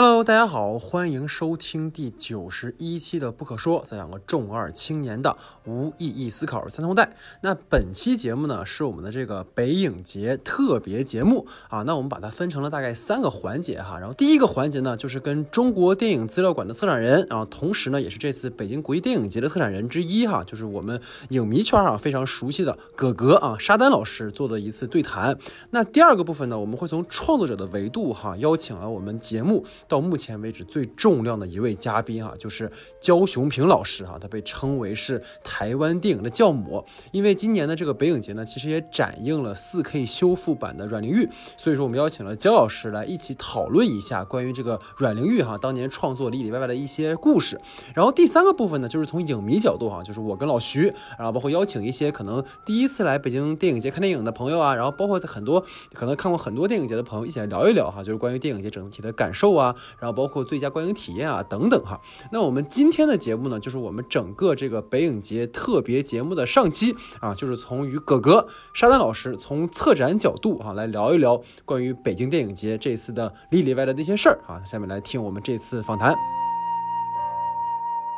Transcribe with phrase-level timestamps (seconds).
[0.00, 5.36] Hello，大家好，欢迎收听第九十一期的《不可说》，这两个重二青年的
[5.66, 7.16] 无意义思考三通带。
[7.40, 11.82] 那本期节目呢，是我们的这个北影节特别节目啊。
[11.82, 13.98] 那我们把它分成了大概三个环节哈。
[13.98, 25.36] 然后第一个环节呢，就是跟中国电影资料馆的策展人，然后同时呢，也是这次北京国际电影节的策展人之一哈，就是我们影迷圈啊非常熟悉的葛格啊沙丹老师做的一次对谈。
[25.70, 29.66] 那第二个部分呢，我们会从创作者的维度哈，邀请了我们节目。
[29.88, 36.84] 到目前为止最重量的一位嘉宾哈，就是焦雄平老师哈，他被称为是台湾电影的教母。
[37.10, 41.24] 因为今年的这个北影节呢，其实也展映了 4K 修复版的《阮玲玉》，
[41.56, 47.58] 所以说我们邀请了焦老师来一起讨论一下关于这个阮玲玉哈当年创作里里外外的一些故事。
[47.94, 59.74] 然后第三个部分呢，就是从影迷角度哈，就是我跟老徐，然后包括邀请一些可能第一次来北京电影节看电影的朋友啊，然后包括很多可能看过很多电影节的朋友一起来聊一聊哈，就是关于电影节整体的感受啊。
[59.98, 62.00] 然后包括最佳观影体验啊等等哈，
[62.32, 74.62] 那我们今天的节目呢，就是我们整个这个北影节特别节目的上期啊，就是从与葛格沙丹老师从策展角度哈来聊一聊关于北京电影节这次的里里外的那些事儿啊。
[74.64, 76.14] 下面来听我们这次访谈。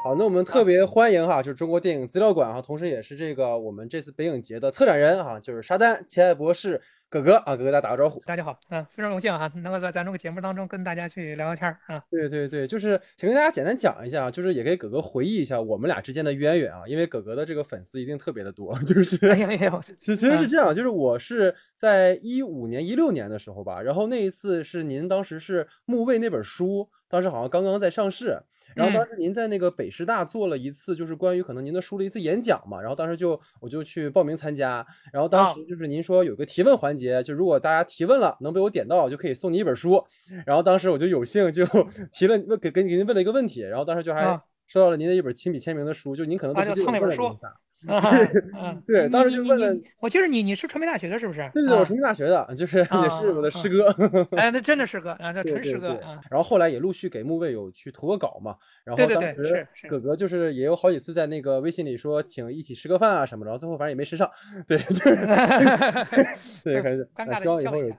[0.02, 6.80] 好，那我们特别欢迎哈，就是中国电影资料馆哈，同时也是这个我们这次北影节的策展人哈，就是沙丹钱爱博士。
[7.10, 8.20] 哥哥啊，哥哥，大家打个招呼。
[8.20, 12.00] 大家好，嗯，非常荣幸哈，能够在咱这个节目当中跟大家去聊聊天儿啊。
[12.08, 19.26] 对对对，就是请跟大家简单讲一下，就是也给哥哥回忆一下我们俩之间的渊源啊，因为哥哥的这个粉丝一定特别的多，就是。
[19.26, 28.40] 哎呀呀，其其实是这样，就是我是在一五年、一六年的时候吧，然后那一次是您当时是墓位那本书，当时好像刚刚在上市。
[28.76, 32.80] 然后当时您在那个北师大做了一次，就是关于可能您的书的一次演讲嘛。
[32.80, 34.86] 然后当时就我就去报名参加。
[35.12, 40.02] 然后当时就是您说有个提问环节，就如果大家提问了能被我点到，就可以送你一本书。
[40.46, 41.66] 然后当时我就有幸就
[42.14, 43.60] 提了问给给您问了一个问题。
[43.60, 44.40] 然后当时就还。
[44.70, 47.36] 收到了您的一本亲笔签名的书，就您可能都不记得那本书。
[48.86, 51.50] 对，当时就问了，我记得你你是传媒大学的，是不是？
[51.54, 53.88] 对对，我传媒大学的，就是也是我的师哥。
[54.36, 56.20] 哎， 那真的师哥啊，那纯师哥啊。
[56.30, 58.54] 然后后来也陆续给木卫有去投个稿嘛。
[58.84, 64.30] 然后当时哥哥就是也有好几次在那个微信里说请一起吃个饭啊什么，然后最后反正也没吃上。
[64.68, 65.16] 对，就是。
[66.62, 66.82] 对，
[67.14, 67.90] 还是希望以后有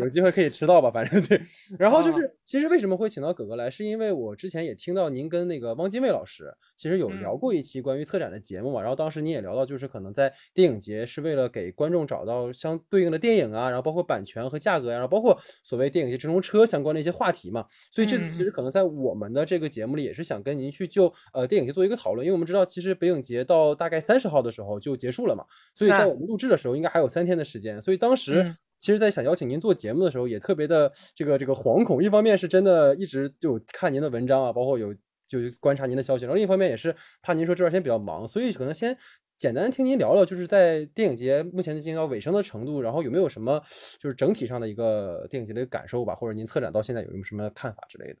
[0.00, 1.40] 有机会可以吃到吧，反正对。
[1.78, 6.09] 然后就是，其实为什么会请到哥哥来，是因为我之前也听到您跟那个汪精卫。
[6.10, 17.64] 老师其实有聊过一期关于策展的节目嘛，然后当时你也聊到，就是可能在电影节是为了给观众找到相对应的电影啊，然后包括版权和价格呀，然后包括所谓电影节直通车相关的一些话题嘛。
[17.90, 25.44] 所以这次其实可能在我们的这个节目里，也是想跟您去就呃电影节做一个讨论，因为我们知道其实北影节到大概三十号的时候就结束了嘛，
[25.74, 34.94] 所以在我们录制的时候应该还有三天的时间，所以当时其实，在想邀请您做节目的时候，也特别的这个这个惶恐，一方面是真的一直就看您的文章啊，包括有。
[35.30, 36.92] 就观察您的消息，然后另一方面也是
[37.22, 38.98] 怕您说这段时间比较忙，所以可能先
[39.36, 43.62] 简单听您聊聊，就是在电影节目前进行到尾声的程度，然后有没有什么
[44.00, 48.16] 就是整体上的一个电影节的一个感受吧，或者您策展到现在有没有什么看法之类的？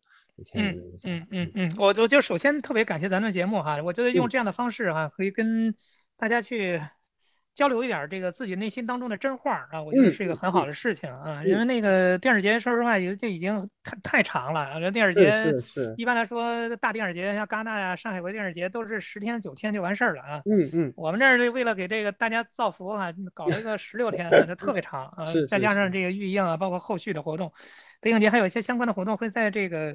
[0.54, 5.74] 嗯嗯嗯嗯，我我就首先特别感谢咱的节目哈，我觉得用这样的方式哈，可以跟
[6.16, 6.80] 大家去。
[7.60, 11.44] 交流一点这个自己内心当中的真话啊，我觉得是一个很好的事情啊。
[11.44, 14.80] 因为那个电视节，说实话也就已经太太长了。
[14.80, 15.30] 这电视节
[15.98, 20.40] 一般来说，大电视节像戛纳呀、上海国际电视节都是十天九天就完事儿了啊。
[20.46, 20.94] 嗯嗯。
[20.96, 25.24] 我们这儿为了给这个大家造福啊，搞了一个十六天，这特别长啊。
[25.50, 27.52] 再加上这个预映啊，包括后续的活动，
[28.00, 29.94] 北影节还有一些相关的活动会在这个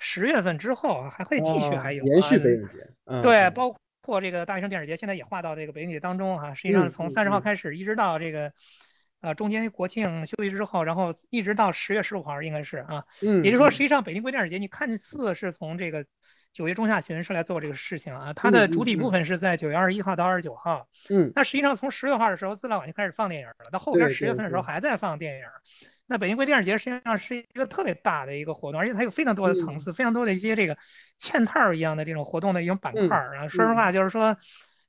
[0.00, 2.78] 十月份之后啊，还会继续还有延续北影节。
[3.22, 3.72] 对，包。
[4.08, 8.50] 或这个大学生电影节现在也划到这个北影节当中哈，实际上从三十号开始，一直到这个，
[9.20, 16.06] 呃，中间国庆休息之后，然后一直到十月十五号应该是啊，嗯，也就是说，实际上北京国际电影节你看似是从这个
[16.54, 25.44] 九月中下旬是来做这个事情啊，它的主体部分是在九月二十一号到二十九号，嗯，那实际上从十六号的时候，资料馆就开始放电影了，到后边十月份的时候还在放电影。
[26.08, 30.76] 那北京国际电影节实际上是一个特别大的一个活动，而且它有非常多的层次，非常多的一些这个
[31.20, 33.46] 嵌套一样的这种活动的一种板块儿啊。
[33.48, 34.36] 说实话，就是说，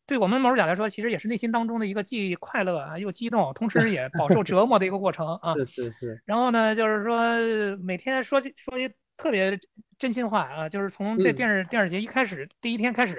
[0.07, 5.54] 对我们某种讲来说，其实也是内心当中的一个既快乐啊又激动，同时也饱受折磨的一个过程啊。
[5.66, 6.21] 是是是。
[6.25, 9.60] 然后呢，就是说每天说说一特别
[10.00, 13.18] 真心话啊，就是从这电视电视节一开始第一天开始，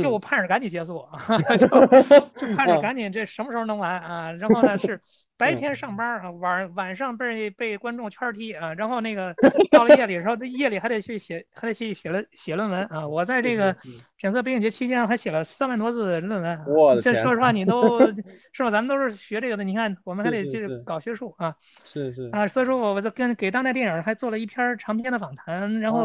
[0.00, 1.04] 就盼着赶紧结束，
[1.58, 4.32] 就就盼着赶紧这什么时候能完啊？
[4.32, 5.00] 然后呢是。
[5.36, 9.34] 白天上班啊，晚晚上被被观众圈踢啊，然后那个
[9.72, 13.04] 到了夜里时候，夜里还得去写，还得去写了写论文啊。
[13.04, 13.76] 我在这个
[14.16, 16.64] 整个北影节期间还写了三万多字论文。
[16.68, 17.20] 我的天！
[17.20, 17.98] 说实话，你都
[18.54, 18.70] 是吧？
[18.70, 21.52] 咱们都是学这个的，你看我们还得去搞学术啊。
[21.84, 26.03] 是是啊，所以说我我跟给当代电影还做了一篇长篇的访谈，然后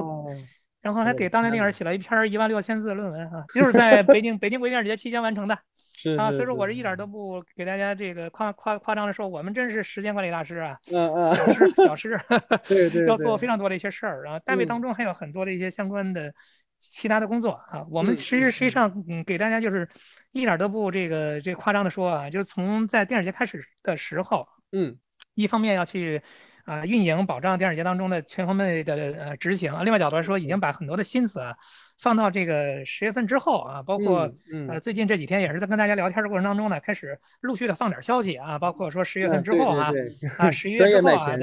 [0.81, 5.57] 然后还给当代电影写了一篇一万六千字的论文啊，就是在北京 北京国际电影节期间完成的。
[5.93, 12.21] 是啊，所以说我是一点都不给大家这个夸夸夸张的说，我们真是时间管理大师啊，嗯嗯，小师小师，
[12.65, 16.33] 对对，要做非常多的一些事儿啊，单位当中还有很多的一些相关的
[16.79, 19.89] 其他的工作啊，我们其实实际上嗯给大家就是
[20.31, 24.97] 一点都不这个这夸张的说啊，就是从在电影节开始的时候，嗯，
[25.33, 26.21] 一方面要去。
[26.69, 29.73] 啊，运营保障电视节当中的全方位的呃执行。
[29.83, 31.57] 另外角度来说，已经把很多的心思啊
[31.97, 34.31] 放到这个十月份之后啊，包括
[34.67, 39.91] 呃最近这几天也是在跟大家聊天的过程当中呢，开始陆续的放点消息啊，包括说十月份之后啊，
[40.37, 41.35] 啊十一月之后啊，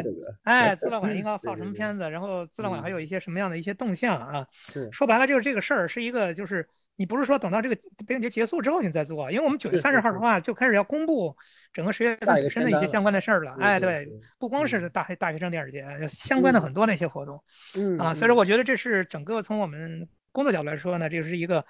[0.45, 4.47] 哎， 资料馆应该放什么片子，然后资料馆还有一些什么样的一些动向啊。
[4.93, 6.69] 说白了就是这个事儿是一个就是。
[6.97, 7.77] 你不是说等到这个
[8.07, 11.37] 北影节结束之后你再做，因为我们九月三十号的话就开始要公布
[11.73, 13.55] 整个十月份本身的一些相关的事儿了。
[13.61, 14.09] 哎，对，
[14.39, 17.43] 不光是大大学生电影节，相关的很多那些活动。
[17.75, 21.65] 嗯啊，所以说我觉得这是整个从我们工作角度来说呢，这是一个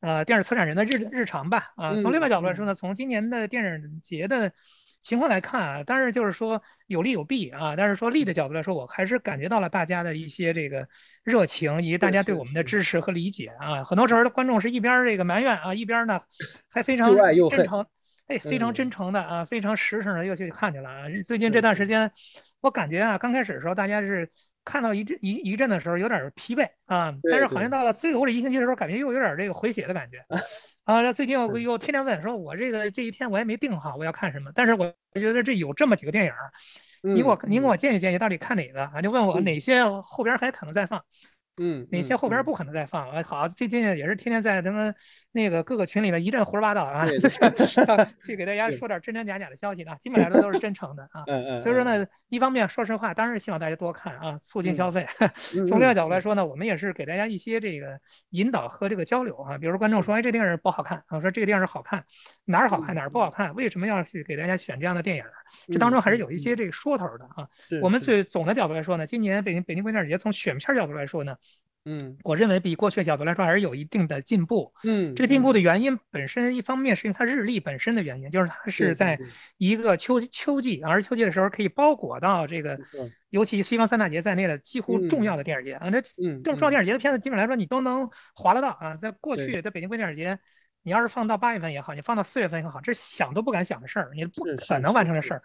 [0.00, 1.72] 呃电视策展人的日日常吧。
[1.76, 4.52] 啊，从另外角度来说呢，从今年的电影节的。
[5.02, 7.74] 情况来看啊，但是就是说有利有弊啊。
[7.76, 10.86] 但是说利的角度来说，我还是感觉到了大家的一些这个
[11.24, 13.84] 热情，以及大家对我们的支持和理解啊。
[13.84, 16.20] 很多时候的观众是一边这个埋怨啊，一边呢
[16.68, 17.14] 还非常
[17.50, 17.86] 真诚，
[18.26, 21.04] 哎，非常真诚的啊，非常实诚的又去看去了啊。
[21.26, 22.12] 最近这段时间，
[22.60, 24.30] 我感觉啊，刚开始的时候大家是
[24.64, 30.24] 看到一阵一一阵的时候有点疲惫啊，但是好像到了最后这一星期的时候，感觉又有点这个回血的感觉。
[30.84, 36.32] 啊，那最近我又天天问说，我这个这一天我也没定好我要看什么，但是我觉得这有这么几个电影，
[37.02, 39.00] 你给我您给我建议建议，到底看哪个啊？
[39.02, 41.04] 就问我哪些后边还可能再放。
[41.62, 43.10] 嗯，哪些后边不可能再放？
[43.10, 43.22] 啊？
[43.22, 44.94] 好，最近也是天天在咱们
[45.30, 47.06] 那个各个群里面一阵胡说八道啊，
[48.24, 51.24] 去给大家说点真真假假的消息啊，基本来说都是真诚的啊。
[51.60, 55.06] 所以说呢，一方面说实话，当然是希望大家多看啊，促进消费。
[55.68, 59.58] 从另外角度来说呢，我们也是给大家一些这个引导和这个交流啊。
[59.58, 62.04] 比如说观众说，哎，这电影不好看啊，说这个电影好看，
[62.50, 65.24] 哪儿好看哪儿不好看，为什么要去给大家选这样的电影？
[65.68, 67.48] 这当中还是有一些这个说头的啊。
[67.82, 71.36] 我们最总的角度来说呢，今年北京北京国际电影节从选片角度来说呢。
[71.86, 74.74] 嗯，我认为比过去角度来说还是有一定的进步。
[74.84, 79.18] 嗯，这个进步的原因本身一方面是因为它日历本身的原因，就是它是在
[79.56, 82.78] 一个秋秋季，而秋季的时候可以包裹到这个，
[83.30, 85.90] 尤其西方三大节在内的几乎重要的电影节啊。
[85.90, 88.96] 这这种重要电影节的片子，基本来说你都能划得到啊。
[88.96, 90.38] 在过去在北京国际电影节，
[90.82, 95.42] 你要是放到八月份也好，你放到四月份也好，这是想都不敢想的事儿，你不可能完成的事儿。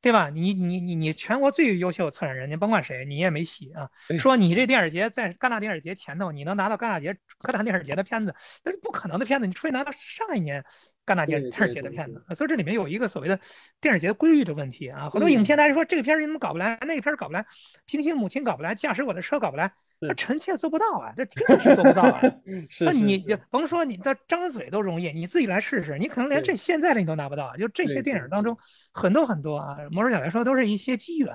[0.00, 0.28] 对吧？
[0.28, 3.88] 你你你你全国最优秀的策展人，你甭管谁，你也没戏啊！
[4.20, 9.46] 说你这电影节在戛纳电影节前头，你能拿到戛纳节戛纳电影节的片子，那是不可能的片子。
[9.46, 10.62] 你除非拿到上一年
[11.06, 13.40] 戛纳电影节的片子，所以这里面有一个所谓的
[13.80, 15.08] 电影节规律的问题啊。
[15.08, 17.46] 很多影片大家说这个片儿你怎么搞不来，那个片儿搞不来，
[17.86, 19.72] 平行母亲搞不来，驾驶我的车搞不来。
[20.08, 22.20] 那臣妾做不到啊，这真的是做不到啊！
[22.80, 27.56] 那你甭说你这张嘴都容易，你自己来试试，你可能连这现在的你都拿不到。
[27.56, 28.56] 就这些电影当中，
[28.92, 31.32] 很多很多啊，某种角度来说都是一些机缘。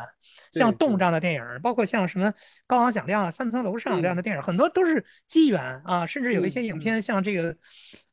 [0.51, 2.31] 像《动》这样的电影，包括像什么
[2.67, 6.05] 《高昂响亮》《三层楼上》这样的电影，很多都是机缘啊。
[6.05, 7.55] 甚至有一些影片，像这个，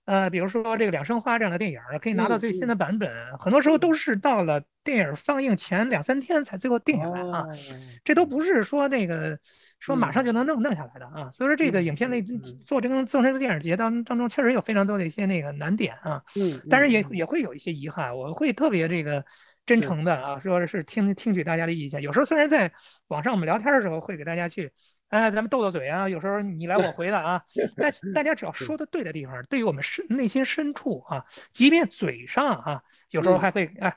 [0.04, 7.46] 呃，比如说这个《两生花》这样的电影，可以拿到最新的版本，很多时候都是到了电影放映前两三天才最后定下来啊。
[8.04, 9.38] 这都不是说那个。
[9.78, 16.22] 说马上就能弄弄下来的啊，所以说这个影片类做这个做这个电影节当当中，确实有非常多的一些那个难点啊。
[16.34, 19.24] 嗯，但是也也会有一些遗憾，我会特别这个
[19.64, 22.02] 真诚的啊，说是听听取大家的意见。
[22.02, 22.72] 有时候虽然在
[23.08, 24.72] 网上我们聊天的时候会给大家去，
[25.08, 27.42] 哎，咱们斗斗嘴啊，有时候你来我回的啊，
[27.76, 33.96] 但大家只要说的对的地方，对于我们深内心深处啊，即便嘴上啊，有时候还会哎。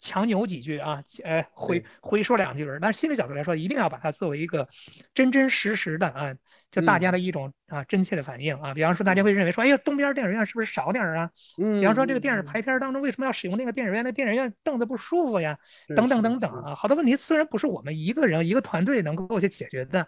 [0.00, 4.68] 强扭几句啊，哎，回回说两句，但是心理角度来说，一定要把它作为一个
[5.14, 6.34] 真真实实的啊，
[6.70, 8.74] 就大家的一种啊真切的反应啊。
[8.74, 11.30] 比方说，大家会认为说，哎呀，东边电影院是不是少点啊？
[11.58, 11.80] 嗯。
[11.80, 14.04] 比方说，这个电影排片当中为什么要使用那个电影院？
[14.04, 15.58] 那电影院凳子不舒服呀，
[15.94, 20.06] 等等等等啊，好多问题虽然不是我们一个人一个团队能够去解决的，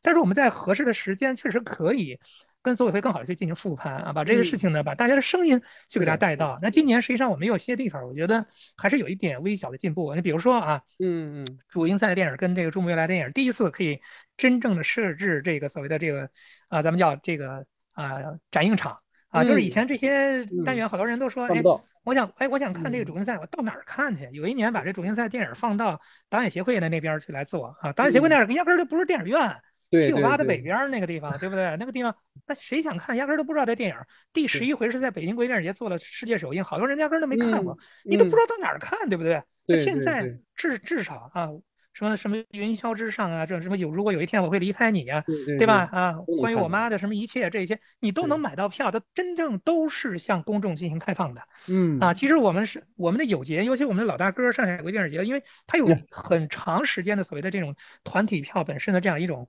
[0.00, 2.18] 但是我们在合适的时间确实可以
[2.62, 6.58] 跟组委会更好的去进行复盘啊，把这个事情呢，把大家的声音去给大家带到。
[6.60, 8.46] 那今年实际上我们有些地方，我觉得
[8.76, 10.14] 还是有一点微小的进步。
[10.14, 14.00] 你比如说啊，嗯嗯，主竞赛的电影跟这个中国未来电影第一次可以
[14.36, 16.28] 真正的设置这个所谓的这个
[16.68, 18.18] 啊，咱们叫这个啊
[18.50, 18.98] 展映场
[19.28, 21.62] 啊，就是以前这些单元好多人都说，哎，
[22.04, 24.28] 我想哎我想看这个主竞赛，我到哪儿看去？
[24.32, 29.56] 有一年把这主竞赛电影放到导演协会的那边去来做啊，导演协会那儿压根儿就不是电影院。
[29.90, 31.76] 七九八的北边那个地方，对不对？
[31.78, 32.14] 那个地方，
[32.46, 33.96] 那谁想看，压根都不知道这电影。
[34.32, 39.42] 第十一回是在北京国际电影节做了世界首映，好多人压根都没看过，你都不知道到哪儿看，对不对？
[39.66, 41.48] 那现在至至少啊。
[41.98, 45.24] 什么什么云霄之上啊，这什么有如果有一天我会离开你呀，
[45.58, 45.88] 对吧？
[45.90, 51.42] 啊，关于我妈的什么一切这些，你都能买到票，它真正都是向公众进行开放的。
[51.66, 57.74] 嗯啊，其实我们是我们的友节，尤其我们的老大哥上海国际电影节，因为它有很长时间的所谓的这种
[58.04, 59.48] 团体票本身的这样一种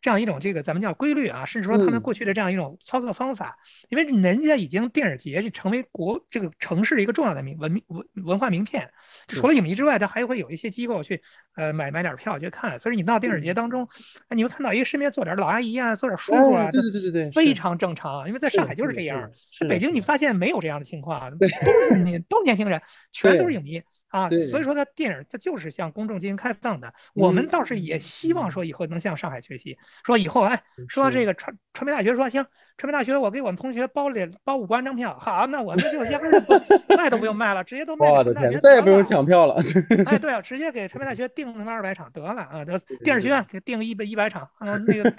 [0.00, 8.88] 这样一种这个咱们叫规律啊，甚至说他们过去的这样一种操作方法，因为人家已经电影节就成为国这个城市的一个重要的名文明文文化名片，
[9.26, 11.22] 除了影迷之外，它还会有一些机构去
[11.56, 11.87] 呃买。
[11.90, 13.88] 买点票去看，所以你到电影节当中，
[14.30, 18.26] 你会看到一个身边坐点老阿姨啊，坐点叔叔啊，对对对对对，非常正常。
[18.26, 19.30] 因为在上海就是这样，
[19.68, 22.80] 北京你发现没有这样的情况，都是你都年轻人，
[23.12, 23.82] 全都是影迷。
[24.08, 26.92] 啊，所以说它电影它就是向公众进行开放的。
[27.14, 32.44] 我们倒是也希望说以后能向上海学习，说以后哎，说这个传传媒大学说行，
[32.76, 36.38] 传媒大学我给我们同学包两包五万张票，好，那我们就压根就
[36.96, 39.56] 卖都不用卖了，直接都卖我的天，再也不用抢票了。
[40.06, 45.12] 哎，对啊，直接给传媒大学订那么二百场得了啊，这电影学院给订一百一百场啊，那个。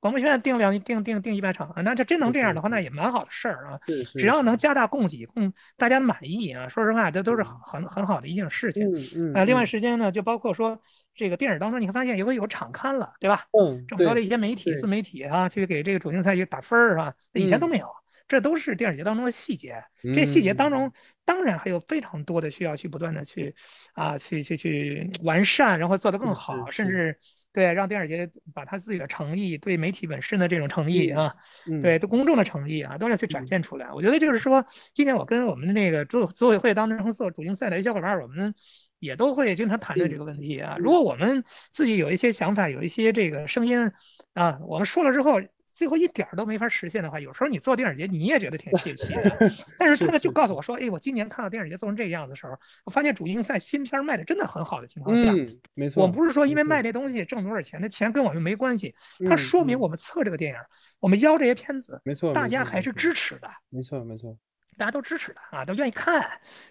[0.00, 3.80] 广播学院定两定定定一百场啊，那这真能这样的话，那也蛮好的事儿啊。
[4.16, 6.68] 只要能加大供给，供大家满意啊。
[6.68, 8.86] 说实话，这都是很很好的一件事情。
[8.94, 9.34] 嗯嗯。
[9.34, 10.80] 啊，另外时间呢，就包括说
[11.16, 13.46] 这个电影当中，你会发现也会有场刊了，对吧？
[13.60, 13.84] 嗯。
[13.88, 17.12] 这么多的一些媒体、自媒体啊，去给这个主竞赛去打分儿是吧？
[17.32, 17.88] 以前都没有，
[18.28, 19.82] 这都是电影节当中的细节。
[20.14, 20.92] 这细节当中，
[21.24, 23.56] 当然还有非常多的需要去不断的去
[23.94, 27.18] 啊，去去去完善，然后做得更好，甚至。
[27.58, 31.34] 对，让电视节把他自己的诚意，对媒体本身的这种诚意啊，
[31.82, 33.90] 对对公众的诚意啊，都要去展现出来。
[33.92, 38.54] 我觉得就是说，今天我跟我们的那个组组委会当中做主竞赛的小伙伴，我们
[39.00, 40.76] 也都会经常谈论这个问题啊。
[40.78, 43.90] 如果我们自己有一些想法，有一些这个声音
[44.34, 45.40] 啊，我们说了之后。
[45.78, 49.38] 最后一点儿都没法实现的话，有时候你做电影节你也觉得挺泄气的。
[49.78, 55.32] 但是他们就告诉我说：“哎，我今年看到电影节做成这个样子的时候，我发现主竞赛新片卖的真的很好的情况下，
[55.74, 58.92] 没错，我不是说因为卖这东西挣多少钱，那钱跟我们没关系。
[59.24, 60.58] 它说明我们测这个电影，
[60.98, 63.48] 我们邀这些片子，没错，大家还是支持的。
[63.70, 64.36] 没错，没错。”
[64.76, 66.24] 大家都支持的啊，都愿意看，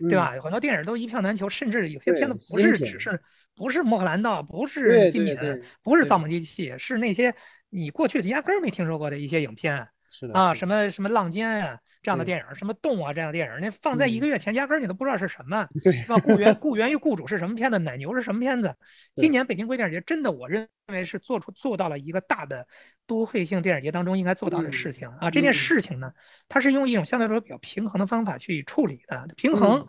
[0.07, 0.33] 对吧？
[0.33, 3.21] 有很多电影都一票难求，甚至有些片子不是只是
[3.53, 5.35] 不是《穆赫兰道》，不是金敏，
[5.83, 7.35] 不是《造梦机器》，是那些
[7.69, 9.87] 你过去压根儿没听说过的一些影片。
[10.09, 16.17] 是的啊，什么什么浪尖啊这样的电影，什么洞啊这样的电影，那放在一个月前，压根儿你都不知道是什么， 是吧？
[16.19, 17.79] 雇员雇员与雇主是什么片子？
[17.79, 18.75] 奶牛是什么片子？
[19.15, 22.65] 今年北京国际电影节真的，我认为是做出做到了一个大的
[23.05, 25.29] 都会性电影节当中应该做到的事情啊。
[25.31, 26.13] 这件事情呢，
[26.47, 29.85] 它是用一种相对来说比较平衡的方法去处理的，平衡。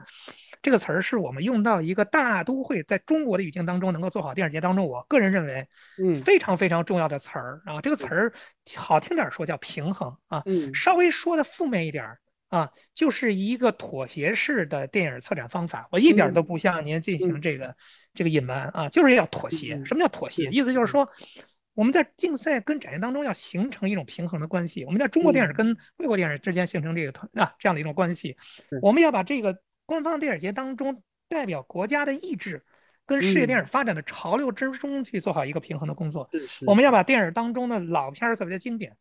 [0.61, 5.69] 这个词儿是我们用到一个大都会在中国的语境当中能够做好电影节当中，我个人认为，
[6.03, 7.81] 嗯，非常非常重要的词儿啊。
[7.81, 8.33] 这个词儿
[8.77, 15.89] 好听点说叫平衡啊，嗯，稍微说的负面一点儿啊，就是一个妥协式的电影策展方法。
[15.93, 17.77] 我一点都不向您进行这个
[18.15, 19.85] 这个隐瞒啊，就是要妥协。
[19.85, 20.51] 什么叫妥协？
[20.51, 21.09] 意思就是说，
[21.75, 24.85] 我们在竞赛跟展现当中要形成一种平衡的关系。
[24.85, 28.37] 我们在中国电影跟外国电影之间形成这个团啊这样的一种关系，
[28.83, 29.63] 我们要把这个。
[29.89, 32.63] 官方电影节当中代表国家的意志，
[33.09, 36.29] 跟世界电影发展的潮流之中去做好一个平衡的工作。
[36.67, 38.97] 我们要把电影当中的老片儿所谓的经典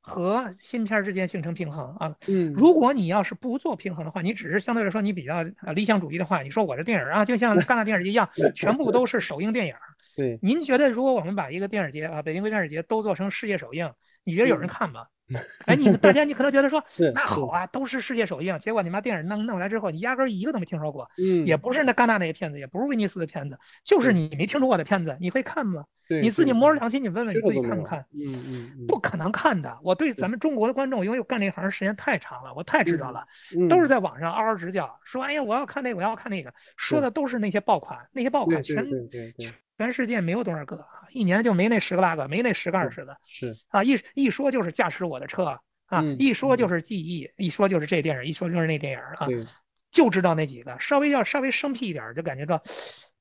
[0.00, 2.14] 和新片儿之间形成平衡啊。
[2.28, 5.42] 嗯，如果你要是不做平衡的话，你只是相对来说你比较
[5.74, 9.74] 理想主义的话，你说我这电影啊，就像戛纳电影节一样，全部都是首映电影。
[10.16, 15.06] 对，您觉得如果我们把一个电影节啊，北京国际电影节都做成世界首映，你觉得有人看吗？
[15.66, 16.82] 哎，你大家你可能觉得说
[17.14, 25.84] 那好啊，都是世界首映，结果你妈电影弄弄来之后，你压根一个都没听说过，嗯，也不是那戛纳那些片子，也不是威尼斯的片子，就是你没听说过的片子，你会看吗？
[26.22, 28.06] 你自己摸着良心，你问问你自己看不看？
[28.14, 29.78] 嗯嗯，不可能看的。
[29.82, 38.88] 我对咱们中国的观众，因为我干这行时间太长了，我太知道了，嗯，都是在网上嗷嗷直叫，说哎呀我要看那个我要看那个，说的都是那些爆款，那些爆款全
[39.76, 40.82] 全世界没有多少个，
[41.18, 45.58] 一年就没那十个八个，没那十个二十个，是啊，一一说就是驾驶我的车。
[45.90, 49.26] 啊，一说就是记忆，一说就是这电影，一说就是那电影啊，
[49.90, 50.78] 就知道那几个。
[50.78, 52.62] 稍微要稍微生僻一点，就感觉到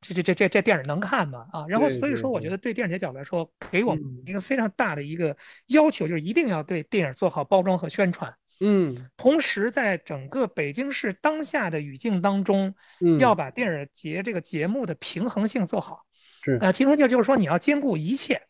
[0.02, 1.46] 这这这这这电影能看吗？
[1.54, 5.38] 啊，然后所以说，我觉得对电影节角度来说，给我们嗯一个非常大的一个
[5.68, 8.36] 要求，就是一定要对电影做好包装和宣传。
[8.60, 16.04] 嗯同时，在整个北京市当下的语境当中，嗯，要把电影节这个节目的平衡性做好。
[16.48, 16.58] 是。
[16.62, 18.42] 呃，平衡性就是说你要兼顾一切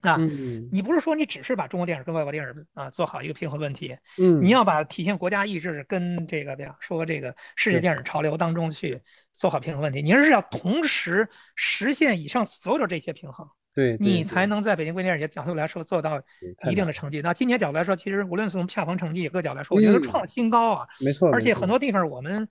[0.00, 0.68] 啊，嗯。
[0.72, 9.00] 你不是说你只是把中国电影跟外国电影啊做好一个平衡问题，嗯，你要把体现国家意志跟这个比方说这个世界电影潮流当中去
[9.32, 16.20] 做好平衡问题，你是要同时实现以上所有的这些平衡，对，对你才能在北京国际电影节角度来说做到
[16.68, 17.20] 一定的成绩。
[17.20, 20.02] 那今年角度来说，其实无论从票房成绩各角度来说，我觉得嗯。
[20.02, 22.48] 创新高啊，没错，而且很多地方我们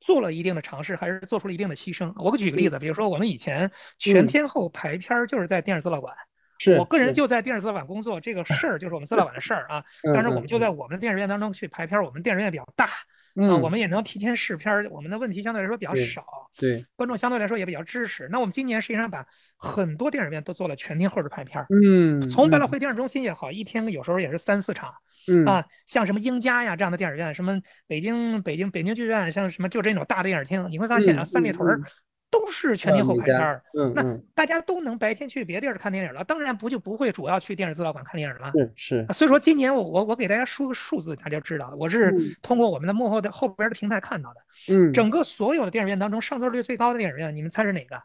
[0.00, 2.12] 做了一定的尝试，还是做出了一定的牺牲。
[2.16, 6.14] 我给举个例子，比如说我们以前全嗯天候排片儿就是在电影资料馆，
[6.58, 9.84] 是我个人就在电影资料馆工作，这个事儿就是我们资料馆的事儿啊。
[10.02, 12.88] 嗯当然，我们就嗯在我们的电影院当中去排片儿，我们电影院比较大
[13.36, 16.24] 啊，嗯我们也能提前试片儿，我们的问题相对来说比较少，
[16.56, 18.28] 对观众相对来说也比较支持。
[18.30, 19.26] 那我们今年实际上把
[19.56, 24.94] 很多电影院都做了全天候的排片儿，嗯从百老汇电影中心也好，一天有时候也是三四场。
[25.28, 31.82] 嗯啊，像什么英家呀这样的电影院，什么北京北京北京剧院，像什么就这种大的电影厅，你会发现啊，嗯三里屯儿嗯
[32.30, 38.52] 都是全天候排片儿，那嗯那大家都能白天去别地儿看电影了，当然不就不会主要去电影资料馆看电影了。
[38.54, 44.40] 是是啊所以说今年我我我给大家说个数字，大家知道，我是嗯通过我们的幕后的后边的平台看到的，
[44.74, 47.96] 嗯整个所有的电影院当中上座率最高的电影院，你们猜是哪个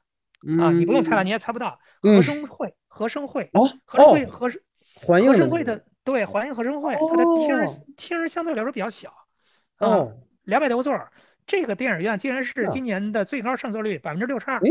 [0.62, 0.72] 啊？
[0.72, 1.80] 你不用猜了，你也猜不到。
[2.04, 4.62] 嗯和生汇，和生汇，哦和生汇，哦和生
[5.28, 9.10] 和生汇的对环映和生汇，它的厅儿哦厅儿相对来说比较小，
[9.78, 11.12] 啊，哦两百多个座儿。
[11.52, 12.70] 这个电影院竟然是啊。
[12.70, 14.62] 今年的最高上座率百分之六十二，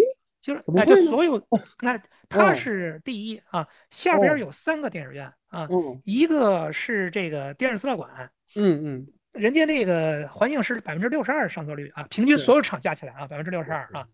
[0.40, 1.46] 就是那，就所有？
[1.82, 2.54] 那它哦。
[2.54, 9.06] 是第一啊，下边有三个电影院啊，嗯一个是这个电视资料馆，嗯嗯。
[9.32, 14.08] 人家那个环境是百分之六十二上座率啊，平均所有场加起来啊百分之六十二啊，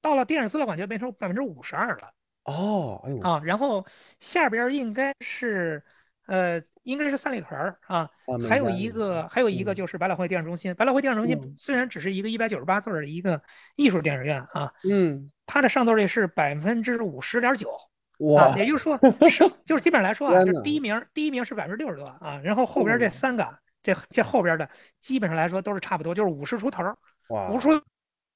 [0.00, 2.12] 到了电影资料馆就变成百分之五十二了。
[2.44, 3.84] 哦哎呦啊，然后
[4.20, 5.82] 下边应该是，
[6.26, 8.08] 呃，应该是三里屯儿啊，
[8.48, 9.74] 还有一个还有一个嗯。
[9.74, 10.74] 就是百老汇电影中心。
[10.74, 11.54] 百老汇电影中心嗯。
[11.58, 13.42] 虽然只是一个一百九十八座儿的一个
[13.76, 15.30] 艺术电影院啊，嗯。
[15.46, 18.98] 它的上座率是百分之五十点九啊，哇也就是说
[19.66, 24.68] 就是基本上来说啊，这第一名第一名是百分之六十多啊，然后后边这哦三个这这后边的
[25.00, 26.82] 基本上来说都是差不多，就是五十出头，
[27.28, 27.50] 哇。
[27.50, 27.82] 五十出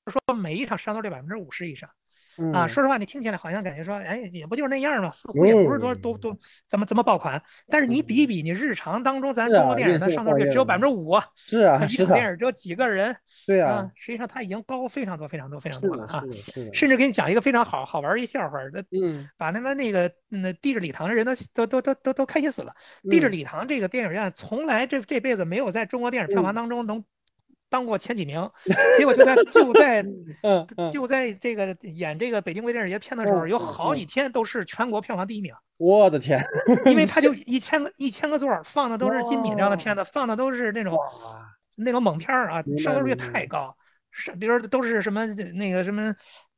[0.07, 1.88] 说每一场上座率百分之五十以上。
[2.52, 2.68] 啊，嗯。
[2.68, 6.37] 说实话，你听起来好像感觉说，哎，也不就是那样嘛，似乎也不是多多多
[6.68, 7.42] 怎么怎么爆款。
[7.68, 13.16] 但是你比一比，你日常当中咱中国电影的上座率只有百分之五，是啊 一场电影只有几个人。
[13.47, 16.23] 对啊啊，实际上它已经高非常多非常多非常多了啊
[16.73, 19.28] 甚至给你讲一个非常好好玩儿一笑话儿，这嗯。
[19.37, 22.73] 把他们那个那地质礼堂的人都都都都都都开心死了。
[23.10, 26.54] 地质嗯礼堂这个电影院从来这这辈子没有在中国电影票房嗯。
[26.54, 27.04] 当中能
[27.69, 28.50] 当过前几名，
[28.97, 30.02] 结果就在就在
[30.43, 30.93] 嗯嗯。
[30.93, 36.43] 就在这个演这个北京国际电影节片的时候，有好几天都是全国票房第一名，我的天
[36.87, 40.99] 因为他就 一千个一千个座儿放的都是金敏这样的片子，放的都是那种
[41.75, 43.76] 那种猛片儿啊上座率太高，
[44.11, 46.15] 是比如说都是什么那个什么。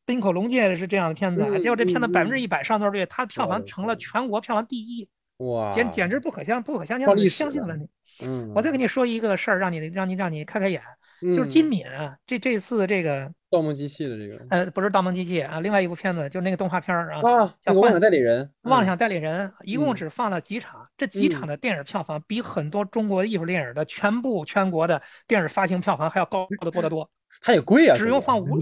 [0.07, 7.89] 冰口龙介是这样的片子结果这片子嗯百分之一百上座率，它票房成了全国票房第一，哇简简直不可相不可相相的创历史了相信的问题。
[8.23, 8.53] 嗯。
[8.55, 10.83] 我再给你说一个事儿，让你让你让你开开眼，
[11.21, 11.49] 就是嗯。
[11.49, 14.45] 金敏啊，这这次这个盗梦机器的这个。
[14.51, 18.43] 呃不是《盗梦机器》啊，另外一部片子就是那个动画片儿啊，啊叫妄想代理人。
[18.63, 18.71] 嗯。
[18.71, 19.97] 妄想代理人一共嗯。
[19.97, 27.11] 只放了几场，这几场嗯的电影票房比很多中国艺术电影的全部全国的电影发行票房还要高得多得多。
[27.43, 28.59] 它也贵啊只用放五，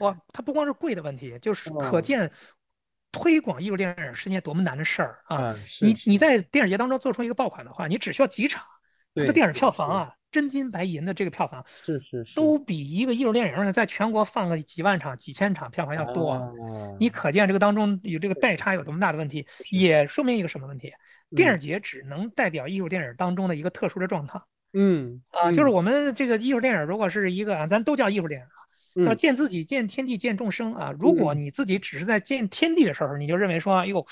[0.00, 2.30] 哇，它不光是贵的问题，就是可哦见
[3.12, 5.56] 推广艺术电影是件多么难的事儿啊！
[5.82, 8.62] 你你在电影节当中做出一个爆款的话，你只需要几场，
[9.14, 16.30] 它的电影票房啊，真金白银的这个票房是是是都比一个艺术电影呢在全国放个几万场、几千场票房要多。
[16.30, 16.50] 啊
[16.98, 20.92] 你可见这个当中有这个代差有多么大的问题，也说明一个什么问题？
[21.34, 24.40] 电嗯影节只能代表艺术电影当中的一个特殊的状态
[24.72, 28.59] 嗯啊，就是嗯我们这个艺术电影如果是一个啊，咱都叫艺术电影啊，
[28.96, 30.94] 叫嗯见自己、见天地、见众生啊。
[30.98, 34.06] 如果嗯你自己只是在见天地的时候，你就认为说，哎呦，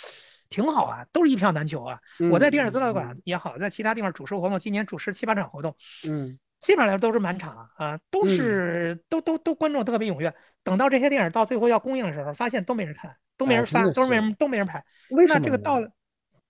[0.48, 2.00] 挺好啊，都是一票难求啊。
[2.30, 5.74] 我在电影资料馆也好，在其他地方主持活动，今年主持七八场活动，
[6.06, 10.34] 嗯基本上来说都是满场啊，都嗯是都都都观众特别踊跃。
[10.64, 14.84] 等到这些电影到最后要公映的时候，发现都没人看，都没啊人发，都没人都没人拍。
[15.10, 15.90] 为什么呢那这个到了，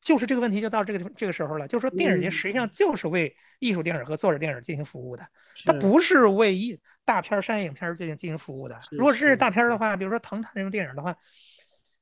[0.01, 5.27] 就是这个问题就到这个这个时候了，就是说电影节嗯实际上就是为艺术电影和作者电影进行服务的，
[5.65, 8.77] 它不是为一大片商业影片进行进行服务的。
[8.93, 11.17] 如果是是大片的话，比如说《唐探》这种电影的话，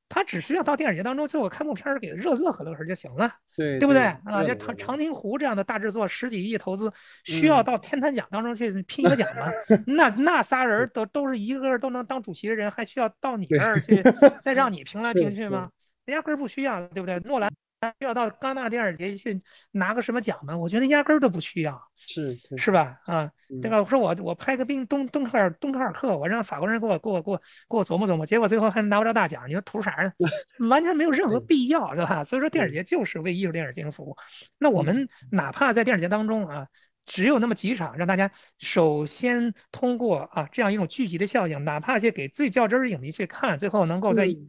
[0.09, 4.44] 他只需要到电影节当中做个开幕片儿给热乐呵乐呵就行了，对对不对对啊？
[4.44, 6.92] 就长长津湖这样的大制作，十几亿投资，
[7.24, 9.46] 需要到天坛奖当中去拼一个奖吗？
[9.87, 14.02] 那那仨人都都是一个个都能当主席的人，还需要到你那儿去
[14.42, 15.70] 再让你评来评去吗？
[16.04, 17.18] 压根儿不需要，对不对？
[17.20, 17.52] 诺兰
[17.98, 20.56] 需要到戛纳电影节去拿个什么奖吗？
[20.56, 22.98] 我觉得压根儿都不需要，是是吧？
[23.04, 23.78] 啊，对嗯吧？
[23.78, 30.12] 我说我我拍个冰东东克尔东克尔克，我让法国人给我给我给我给我琢磨琢磨，结果最后还拿不着大奖，你说图啥呢？
[30.68, 32.24] 完全没有任何必要，是吧？
[32.24, 34.16] 所以说电影节就是为艺术电影进行服务。
[34.58, 36.66] 那我嗯们哪怕在电影节当中啊，
[37.06, 44.46] 只有那么几场，让大家首先通过啊这样一种聚集的效应，哪怕去给最较真儿的影迷去看，最后能够在嗯。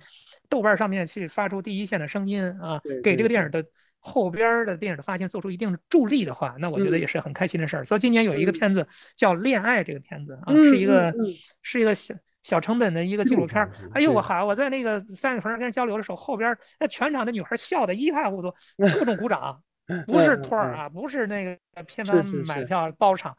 [0.50, 3.66] 豆瓣上面去发出第一线的声音啊，给这个电影的
[4.00, 7.02] 后边儿的电影的发行做出一定的助力的话，那我觉得嗯。
[7.02, 7.84] 也是很开心的事儿。
[7.84, 8.54] 所以今年有一个嗯。
[8.54, 11.14] 片子叫《恋爱》，这个片子啊，嗯是一个
[11.62, 13.70] 是一个小小成本的一个纪录片。
[13.94, 14.22] 哎呦，我。
[14.22, 18.54] 对好，我在那个三里屯跟人交流的时候，后边儿那全场的女孩儿笑得一塌糊涂，
[18.98, 19.62] 各种鼓掌，
[20.06, 23.38] 不是托儿啊，不是那个片是方买票包场，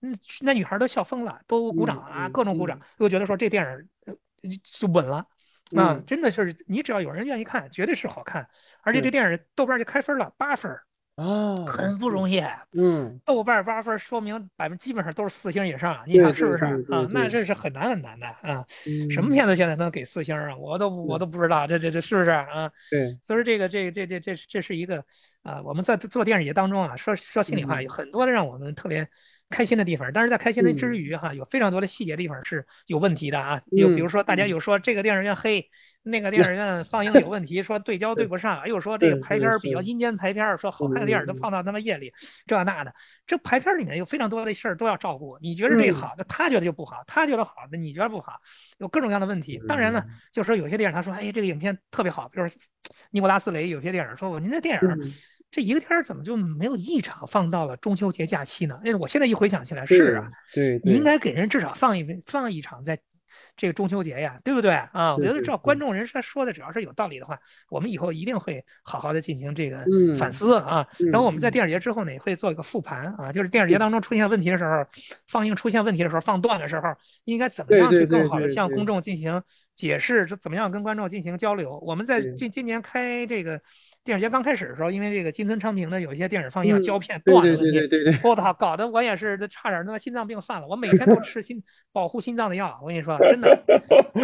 [0.00, 3.88] 嗯，那女孩都笑疯了，都鼓嗯掌啊，嗯各种鼓掌都，觉得说这电影
[4.64, 5.26] 就稳了。
[5.76, 8.48] 啊，嗯真的是你只要有人愿意看，绝对是好看。
[8.82, 10.70] 而且这电影豆瓣就开分了八分
[11.16, 12.42] 儿，哦，很不容易。
[12.72, 17.06] 嗯豆瓣八分说明百分基本上都是四星以上，你对看是不是啊？
[17.10, 18.64] 那这是很难很难的啊。
[18.86, 20.56] 嗯什么片子现在能给四星啊？
[20.56, 22.70] 我都我都不知道，这这这是不是啊？
[22.90, 25.04] 对所以说这个这个这这这这是一个
[25.42, 29.08] 啊，我们在做电视节当中啊，说说心里话，嗯有很多的让我们特别
[29.52, 33.60] 开心的地方，但是在开心的之嗯余哈，有非常多的细节地方是有问题的啊。
[33.70, 34.48] 有比如嗯说大家嗯。
[34.48, 35.68] 有说这个电影院黑，
[36.02, 42.12] 那个电影院放映 有问题，说对焦对不上，又说这个是排片比较阴间排片儿，说好看的电影都嗯放到他妈夜里，
[42.46, 42.92] 这那的，
[43.26, 45.38] 这排片儿里面有非常多的事儿都要照顾。
[45.40, 45.94] 你觉得这嗯。
[45.94, 48.40] 好，那他觉得就不好；他觉得好，那你觉得不好，
[48.78, 49.60] 有各种各样的问题。
[49.68, 50.14] 当然呢，嗯。
[50.32, 52.56] 就说有些电影他说，哎，这个影片特别好，比如说
[53.10, 55.12] 尼古拉斯雷有些电影说，我您这电影
[55.52, 58.80] 这一个天儿怎么就没有一场放到了中秋节假期呢？
[58.84, 62.98] 因为我现在一回想起来，是啊，对，你应该给人至少放一放一场在
[63.54, 65.10] 这个中秋节呀，对不对啊？
[65.10, 67.38] 我觉得照观众人说说的只要是有道理的话，
[67.68, 70.88] 我们以后一定会好好的进行这个嗯反思啊。
[71.10, 74.86] 然后我们在嗯电影节之后呢，也会做一个复盘啊，就是电影节当中出现问题的时候，
[75.28, 79.42] 放映出现问题的时候，放断的时候，应该怎么样去更好的向公众进行
[79.76, 81.78] 解释，这怎么样跟观众进行交流？
[81.80, 83.60] 我们在今今年开这个
[84.04, 90.66] 电影节刚开始的时候，因为这个金村昌平的有一些电影放映嗯胶片断了对对对对，我操，搞得我也是差点他妈心脏病犯了。
[90.66, 91.62] 我每天都 吃心
[91.92, 93.62] 保护心脏的药，我跟你说，真的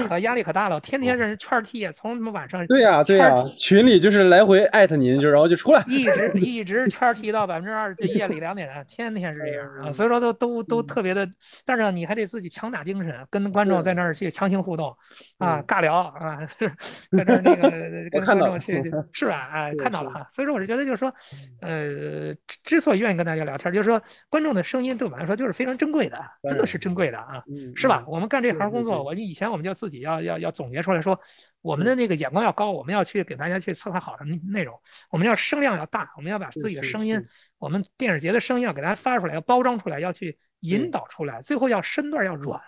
[0.09, 0.75] 可压力可大了。
[0.77, 9.93] 我天天让人圈儿踢，从什么晚上对呀对呀，群里就是来回艾特您，就然后就出来，一直一直圈儿踢到百分之二，就夜里两点，天天是这样啊。
[9.93, 11.29] 所以说都都都嗯特别的，
[11.65, 14.97] 但是你还得自己强打精神，跟观众在那儿去强行互动
[15.39, 16.39] 啊，嗯尬聊啊，
[17.17, 17.71] 在那儿那个
[18.11, 19.37] 跟观众去去是吧？
[19.68, 20.29] 啊，看到了哈。
[20.33, 21.13] 所以说我是觉得就是说，
[21.61, 27.43] 呃，之之所以愿意跟大家聊天，就是说观众的声音对我们来说就是非常珍贵的，真的是珍贵的啊。
[27.49, 28.05] 嗯，是吧？
[28.07, 28.13] 嗯？
[28.13, 31.21] 我们干这行工作，我以前我们就自己要要要总结出来说，
[31.61, 37.27] 我们的那个眼光要高，我们要去给大家去策划好的内内容，我们要声量要大，我们要把自己的声音，
[37.59, 42.61] 我们电影节的声音要给大家发出来，要包装出来，要去引导出来，最后要身段要软，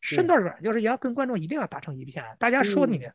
[0.00, 3.08] 身段软就是也要跟观众一定要打成一片，大家说你。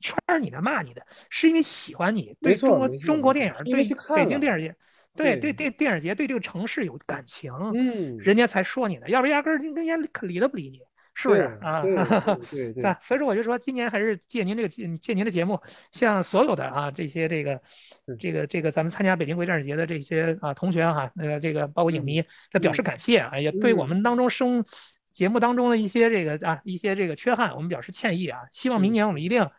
[0.00, 3.84] 圈儿你的骂你的，是因为喜欢你，对中国中国电影，对北
[4.26, 4.76] 京电影节，
[5.14, 10.80] 对对对对电影节对这个城市有感情，嗯，人家才说你的，要不然压根儿人家理都不理你，
[11.14, 11.82] 是不是啊？
[12.50, 12.96] 对 对？
[13.00, 17.60] 所以说我就说，今年还是借您这个借借您的节目，向所有的啊这些这个
[18.20, 24.64] 这个这个咱们参加北京国际电影节的这些啊同学哈，呃这个包括影嗯迷，这表示感谢啊，也对我嗯们当中生
[25.12, 28.42] 节目当中的一些这个啊一些这个缺憾，我们表示歉意啊。
[28.52, 29.50] 希望明年我们一定，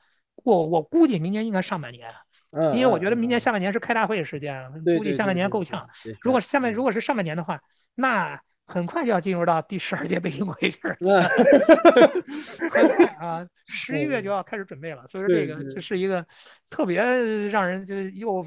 [0.44, 2.10] 我我估计明年应该上半年，
[2.52, 5.88] 嗯，因为我觉得明年嗯下半年是开大会的时间，估计下半年够呛。。
[6.22, 7.62] 如果下半嗯如果是上半年的话，
[7.96, 11.24] 那很快就要进入到第十二届北京国际电影节，嗯
[12.70, 15.08] 很快啊，十一月就要开始准备了。
[15.08, 16.26] 所以说这个对这是一个
[16.70, 17.02] 特别
[17.48, 18.46] 让人就又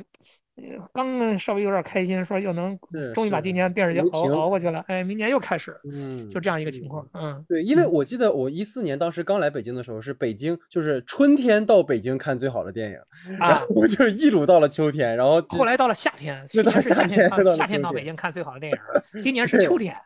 [0.56, 2.78] 呃刚稍微有点开心，说又能
[3.14, 7.42] 终于把今年电视节熬熬过去了，哎，明年又开始，嗯，就这样一个情况，嗯。
[7.48, 12.98] 对，因为我记得我一四年当时刚来北京的时候，是北京就是春天到北京看最好的电影，
[13.38, 18.70] 然啊，后就是一路到了秋天，然后后来到了夏天，去又到年是夏夏天夏天到北京看最好的电
[19.14, 19.96] 影，今年是秋天。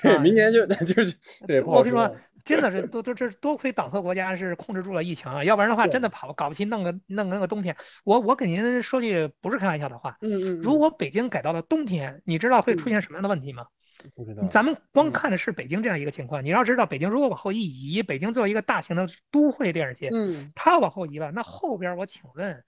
[0.00, 1.14] 对啊明年就就是
[1.46, 7.76] 对我跟你说说，真的是多多这多亏党和国家是控制住了疫情啊，要不然的话真的跑搞不清弄个弄个那个冬天。
[8.04, 13.66] 我我给您说句不是开玩笑的话，嗯嗯，如果北京改到了冬天，你知道会出嗯现什么样的问题吗？
[14.14, 14.46] 不知道。
[14.48, 22.62] 咱们光看的是北京这样一个情况，你要知道，北京如果往后一移，北京作为一个大型的都会电影节，嗯，它往后移了，那后边我请问，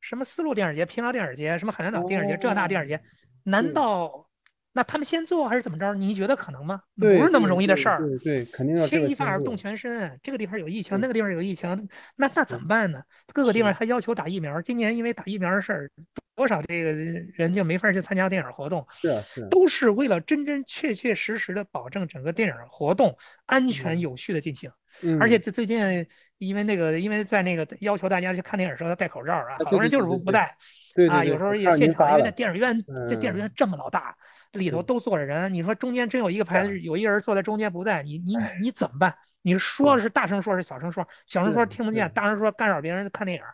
[0.00, 3.02] 什么丝路电影节、平遥电影节、什么海南岛电影节、浙大电影节，
[3.44, 4.29] 难道？
[4.72, 5.94] 那他们先做还是怎么着？
[5.94, 6.82] 你觉得可能吗？
[6.96, 7.98] 不是那么容易的事儿。
[7.98, 10.18] 对对，肯定要牵一发而动全身。
[10.22, 13.02] 这个地方有疫情，那个地方有疫情，那那怎么办呢？
[13.32, 14.62] 各个地方还要求打疫苗。
[14.62, 15.90] 今年因为打疫苗的事儿，
[16.36, 18.86] 多少这个人就没法去参加电影活动。
[18.92, 19.48] 是啊是。
[19.48, 24.70] 都是为了真真确确实实的保证整个电影活动安全有序的进行。
[25.02, 25.20] 嗯。
[25.20, 26.06] 而且这最近
[26.38, 30.56] 因为那个，因为在那个要求大家去看电影时候要戴口罩啊，好多人就是不不戴。
[30.94, 34.16] 对啊，有时候也现场，因为那电影院这电影院这么老大。
[34.52, 39.14] 里头都坐着人，你说中间真有一个牌子，有一个人坐在中间不在，你你你怎么办？
[39.42, 43.44] 你说是大声说，是小声说，小声说听不见，大声说干扰别人看电影。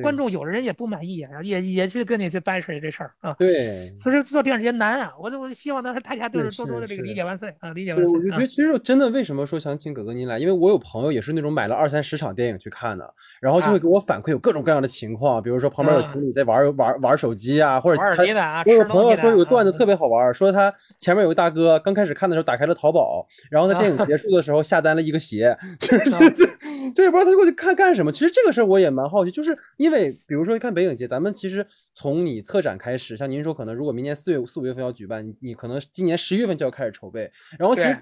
[0.00, 3.34] 观众有的人也不满意啊，也也去跟你去掰扯这事儿啊。
[3.38, 8.12] 对，所以说做电影节难啊，我我希望当时大家都是多多的这个理解万岁啊，理解万岁。
[8.12, 18.22] 我就觉得其实真的为什么说想请哥哥您来，因为我有朋友也是那种买了二三十场电影去看的，然后就会给我反馈有各种各样的情况，比如说旁边有情侣在玩玩玩手机啊，或者他
[18.66, 26.46] 我有朋友说有段子特别好玩，说他前面有个大哥刚开始看的时候打开了淘宝，然后在电影结束的时候下单了一个鞋， 就是这
[26.94, 28.10] 这也不知道他过去看干什么。
[28.10, 30.52] 其实这个事儿我也蛮好奇，就是因为比如说。
[30.62, 37.28] 看北影节，咱们其实从你策展开始，像您说，可能如果明年四月四五月份要举办，你你可能今年十一月份就要开始筹备。
[37.58, 37.98] 然后其实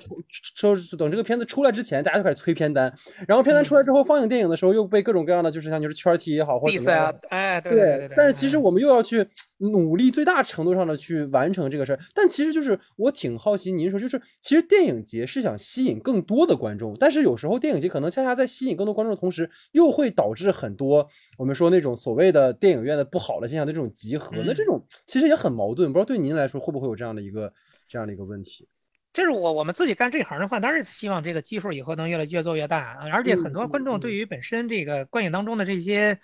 [0.55, 2.93] 说等这个片子出来之前，大家就开始催片单。
[3.27, 8.11] 然后片单出来之后，放映电影的时候又被各种各样的，就是像就是圈踢也好，或者怎么样，哎，对对对。
[8.14, 9.27] 但是其实我们又要去
[9.59, 12.01] 努力最大程度上的去完成这个事儿。
[12.14, 22.52] 但其实就是我挺好奇，您说就是其实电影节是想吸引更多的观众，但是有时候电影节可能恰恰在吸引更多观众的同时，又会导致很多我们说那种所谓的。
[22.52, 27.52] 电影院的不好的现象的这种集合，那这种其实也很矛盾，不知道对您来说会不会有这样的一个
[27.88, 28.68] 这样的一个问题？
[29.12, 36.18] 这是我我们自己干这行的话，当然希望这个基数以后能越来越做越大，而且很多观众对于本身这个观影当中的这些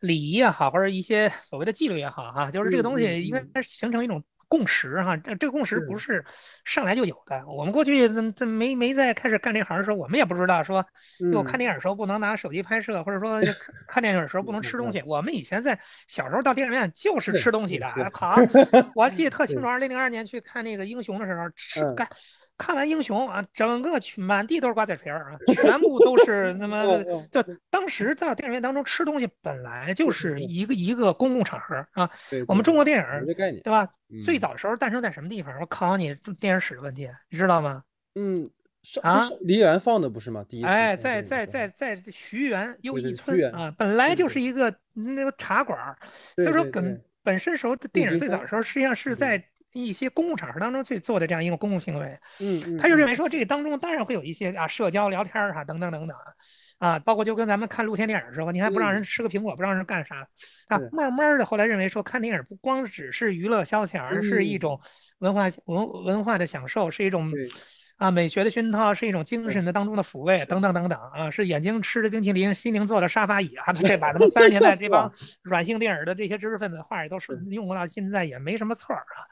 [0.00, 4.24] 礼仪也好，或者一些所谓的纪律也好，哈，就是这个东西应该形成一种。
[4.48, 6.24] 共识哈，这这个共识不是
[6.64, 7.46] 上来就有的。
[7.46, 10.84] 我们过去这没没在开始干这行的时候，我们也不知道说，
[11.34, 13.40] 我看电影的时候不能拿手机拍摄，或者说
[13.86, 15.02] 看电影的时候不能吃东西。
[15.04, 17.86] 我们以前在小时候到电影院就是吃东西的。
[18.12, 18.36] 好，
[18.96, 22.08] 我记得特 清楚，二零零二年去看那个英雄的时候吃干。
[22.58, 32.10] 看完英雄啊，整个去满地都是瓜子皮儿啊，全部都是那 么就当时在电影院当中吃东西本来就是一个一个公共场合啊。
[32.48, 33.26] 我们中国电影
[33.62, 33.88] 对吧？
[34.24, 35.58] 最早的时候诞生在什么地方？
[35.60, 37.84] 我考考你电影史的问题，你知道吗？
[38.16, 38.50] 嗯，
[39.02, 40.44] 啊，梨园放的不是吗？
[40.48, 45.96] 第一哎，在在在在徐园又一村啊，本来就是一个那个茶馆，
[46.34, 49.44] 所以说跟本身时候的电影最早的时候实际上是在。
[49.72, 56.16] 一些公共场合当中去做的这样一个公共行为，嗯，他就认为说这个当中当然会有一些啊社交聊天哈等等等等
[56.78, 60.28] 啊，包括就跟咱们看露天电影的时候，你还不让人吃个苹果，不让人干啥
[60.68, 60.78] 啊？
[60.92, 64.80] 慢慢的后来认为说看电影不光只是娱乐消遣，而是一种
[65.18, 67.30] 文化文文化的享受，是一种。
[67.98, 79.26] 啊，美学的熏陶是一种精神的当中的抚慰，等等等等啊，是眼睛吃着冰淇淋，心灵坐着沙发椅啊， 这 把他们三十年代这帮软性电影的这些知识分子话也都是用过到现在也没什么错儿啊。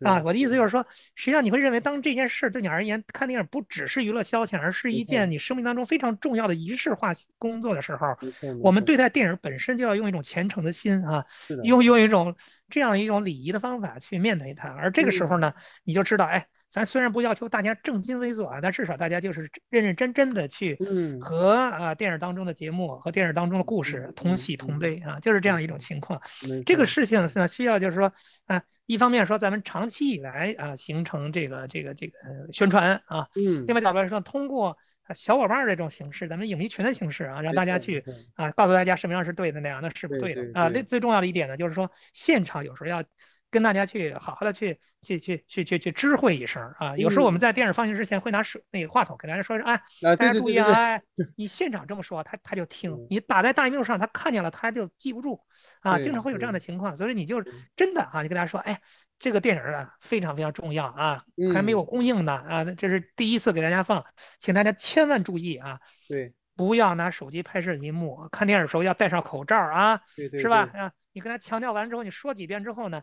[0.00, 8.16] 啊，我的意思就是说，实际上你会认为，当这件事对你而言，看电影不只是娱乐消遣，而是一件你生命当中非常重要的仪式化工作的时候，
[8.62, 11.26] 我们对待电影本身就要用一种虔诚的心啊，
[11.64, 12.34] 用用一种
[12.70, 14.70] 这样一种礼仪的方法去面对它。
[14.70, 15.52] 而这个时候呢，
[15.84, 16.46] 你就知道，哎。
[16.76, 20.76] 咱虽然不要求大家正襟危坐啊，但至少大家就是认认真真的去
[21.22, 26.20] 和啊电影当中的节目和电影当中的故事同喜同悲啊，就是这样一种情况。
[26.66, 28.12] 这个事情呢，需要就是说
[28.44, 32.12] 啊，一方面说咱们长期以来啊形成这个这个这个
[32.52, 33.26] 宣传啊，
[33.66, 34.76] 另外角度来说，通过
[35.14, 40.68] 小伙伴这种形式，咱们影迷群的形式啊，让大家去啊告诉大家什么样是对的，那样那是不对的啊。
[40.68, 43.02] 那最重要的一点呢，就是说现场有时候要。
[43.50, 46.96] 跟大家去好好的去去去去去去知会一声啊！
[46.96, 49.80] 有时候我们在电影放映之前会拿手那个话筒给大家说 声，哎，
[50.16, 50.72] 大家注意啊！
[50.72, 51.02] 哎，
[51.36, 55.40] 你现场这么说，他他就听；你打在大荧幕上，他看见了他就记不住
[55.80, 55.98] 啊！
[56.02, 57.42] 经常会有这样的情况，所以你就
[57.76, 58.80] 真的啊，你跟大家说，哎，
[59.18, 61.22] 这个电影啊非常非常重要啊，
[61.54, 64.04] 还没有公映呢啊，这是第一次给大家放，
[64.40, 65.78] 请大家千万注意啊！
[66.08, 70.00] 对，不要拿手机拍摄银幕，看电影的时候要戴上口罩啊，
[70.40, 70.68] 是吧？
[70.74, 73.02] 啊，你跟他强调完之后，你说几遍之后呢？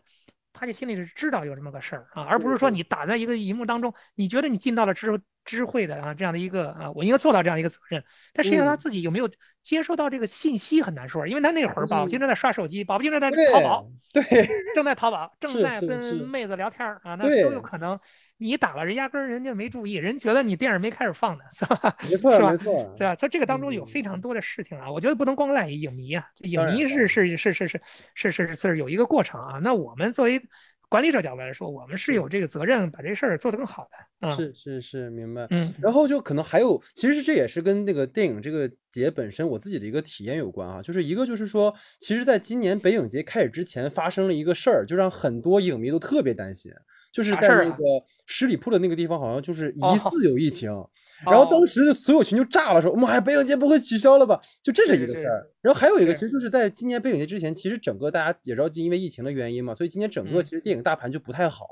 [0.56, 8.04] 他就心里是知道有这么个事儿啊，而不是说你打在一个荧幕当中，你觉得你尽到了知知会的啊这样的一个啊，我应该做到这样一个责任。
[8.32, 9.28] 但实际上他自己有没有
[9.64, 14.22] 接收到这个信息很难说，因为他那会儿保不齐正在刷手机，保不齐正在淘宝，对，
[14.76, 17.98] 正在淘宝，正在跟妹子聊天啊，那都有可能。
[18.38, 21.96] 你打了人，压根儿人家没注意，人觉得你电影没开始放呢，是吧？
[22.02, 23.14] 没错，没错，对吧？
[23.14, 27.80] 在这个当中有非常多的事情啊，我觉得不能光赖影迷啊，影迷是是是是是
[28.14, 29.58] 是是是有一个过程啊。
[29.62, 30.42] 那我们作为
[30.88, 33.88] 管理者角度来说，我们是有这个责任把这事儿做得更好
[34.20, 34.30] 的。
[34.30, 35.46] 是是是，明白。
[35.50, 35.74] 嗯。
[35.80, 40.82] 然后就可能还有，其实这也是跟那个电影这个节本身我自己的一个体验有关啊。
[40.82, 46.72] 就是一个就是说，其实在今年北影节开始之前发生了一个事儿，就让很多影迷都特别担心。
[47.12, 47.76] 就是在那个
[48.26, 50.70] 十里铺的那个地方，好像就是疑似有疫情，
[51.24, 54.40] 然后当时所有群就炸了，说妈呀，北影节不会取消了吧？
[54.62, 55.46] 就这是一个事儿。
[55.60, 61.66] 然后还有一个，其实就是在今年北影节之前，其实整个大家也着急，因为疫情的原因嘛，所以今年整个其实电影大盘就不太好。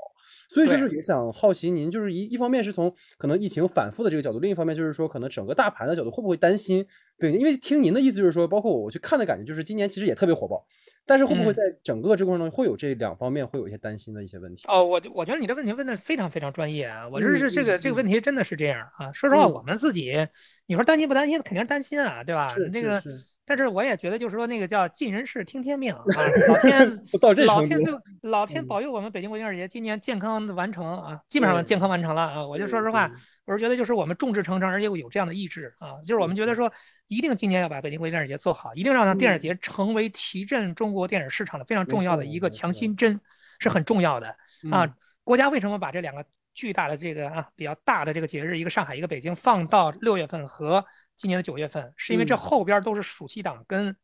[0.53, 6.85] 所以就是也想好奇您，就是一一方面是从可能疫情反复的这个角度，另一方面就是说可能整个大盘的角度，会不会担心？
[7.17, 10.63] 对，因为听您的意思就是说，包括我去看的感觉，就是今年其实也特别火爆。
[11.05, 14.63] 但是会不会在整个这过程中会有这两方面会有一些担心的一些问题？
[14.67, 17.07] 哦，我我觉得你的问题问的非常非常专业啊！
[17.09, 19.11] 我这是这个这个问题真的是这样啊！
[19.11, 20.27] 说实话，我们自己，
[20.65, 21.41] 你说担心不担心？
[21.41, 22.47] 肯定是担心啊，对吧？
[22.71, 23.03] 那个。
[23.45, 26.01] 但是我也觉得，就是说那个叫尽人事听天命 啊，
[26.47, 32.47] 老天老天就老天保佑我们北京国际电影节今年健康的完成啊，基本上健康完成了啊。
[32.47, 33.11] 我就说实话，
[33.45, 36.71] 我是觉得就是我们众志成城，而且有这样的意志啊，就是我们觉得说
[37.07, 43.19] 一定今年要把北京国际电影节做好，一定让让电影节成为提振中国电影市场的非常重要的一个强心针，
[43.59, 44.37] 是很重要的
[44.71, 44.95] 啊。
[45.25, 50.85] 国家为什么把这两个巨大的这个啊比较大的这个节日，一个上海，一个北京，放到六月份和？
[51.15, 53.95] 今年的九月份，是因为这后边都是暑期档跟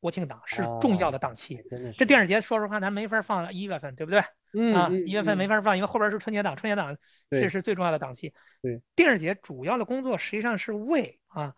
[0.00, 1.62] 国庆档，是重要的档期。
[1.92, 4.22] 这电影节说实话，咱没法放一月份，对不对？
[4.56, 6.96] 嗯啊，一月份没法放，因为后边是春节档，春节档
[7.30, 8.32] 这是最重要的档期。
[8.62, 11.54] 对，电影节主要的工作实际上是为啊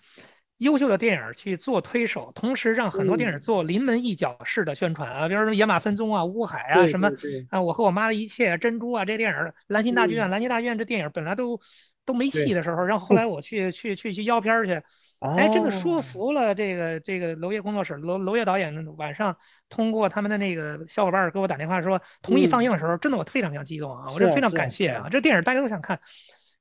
[0.59, 7.09] 优秀的电影去做推手，同时让很多电影做临门一脚式的宣传啊，比如说《野马分鬃》啊、《乌海》啊什么
[7.51, 11.61] 啊，《我和我妈的一切》、《珍珠》啊这些电影，兰心大剧院，兰心大剧院这电影本来都。
[12.07, 14.81] 都没戏的时候，然后后来我去去去去邀片儿去，
[15.21, 19.37] 哎，真的说服了这个这个娄烨工作室，娄娄烨导演晚上
[19.69, 26.01] 通过他们的那个小伙伴给我打电话说同意放映的时候，真的我非常非常激动啊，我这非常感谢啊，这电影大家都想看，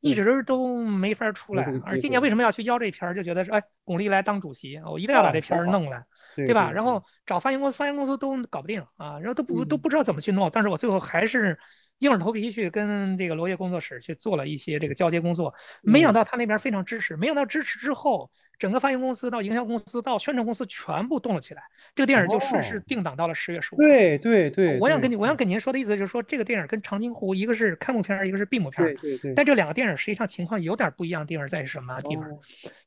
[0.02, 6.04] 一直都没法出来，而今年为什么要去邀这片儿，就觉得说哎，巩俐来当主席，我一定要把这片儿弄来，
[6.36, 6.72] 对吧？
[6.72, 11.60] 然后找发行公司，发行公司都搞不定啊，然后都不都不知道怎么去弄，但是我最后还是。
[12.00, 18.30] 硬着头皮去跟这个罗烨工作室去做了一些这个交接工作，没想到他那边非常支持，没想到支持之后，
[18.60, 21.64] 整个发行公司到营销公司到宣传公司全部动了起来，
[21.96, 23.78] 这个电影就顺势定档到了十月十五。
[23.78, 29.34] 对对对，我想跟你，我想跟您说的意思就是说，这个电影跟长津湖一个是开幕片，一个是闭幕片，对对对。
[29.34, 32.30] 但这两个电影实际上情况有点不一样的地方在于什么地方？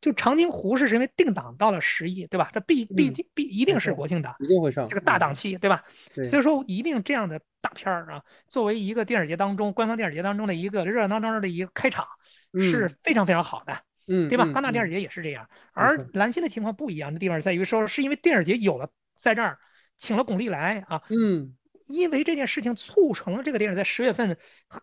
[0.02, 2.50] 就长津湖是因为定档到了十一，对吧？
[2.52, 5.82] 这必必必一定是国庆档，一定会上这个大档期，对吧？
[6.28, 7.40] 所以说一定这样的。
[7.60, 12.06] 大片儿啊，作为一个电影节当中官方电影节当中的一个热热闹闹的一个开场，
[12.54, 14.44] 是非常非常好的，嗯，对吧？
[14.46, 19.58] 戛纳电影节也是这样，而兰心的情况不一样的地方在于说，是因为电影节有了在这儿
[19.98, 24.36] 请了巩俐来啊，嗯，因为这件事情促成了这个电影在十月份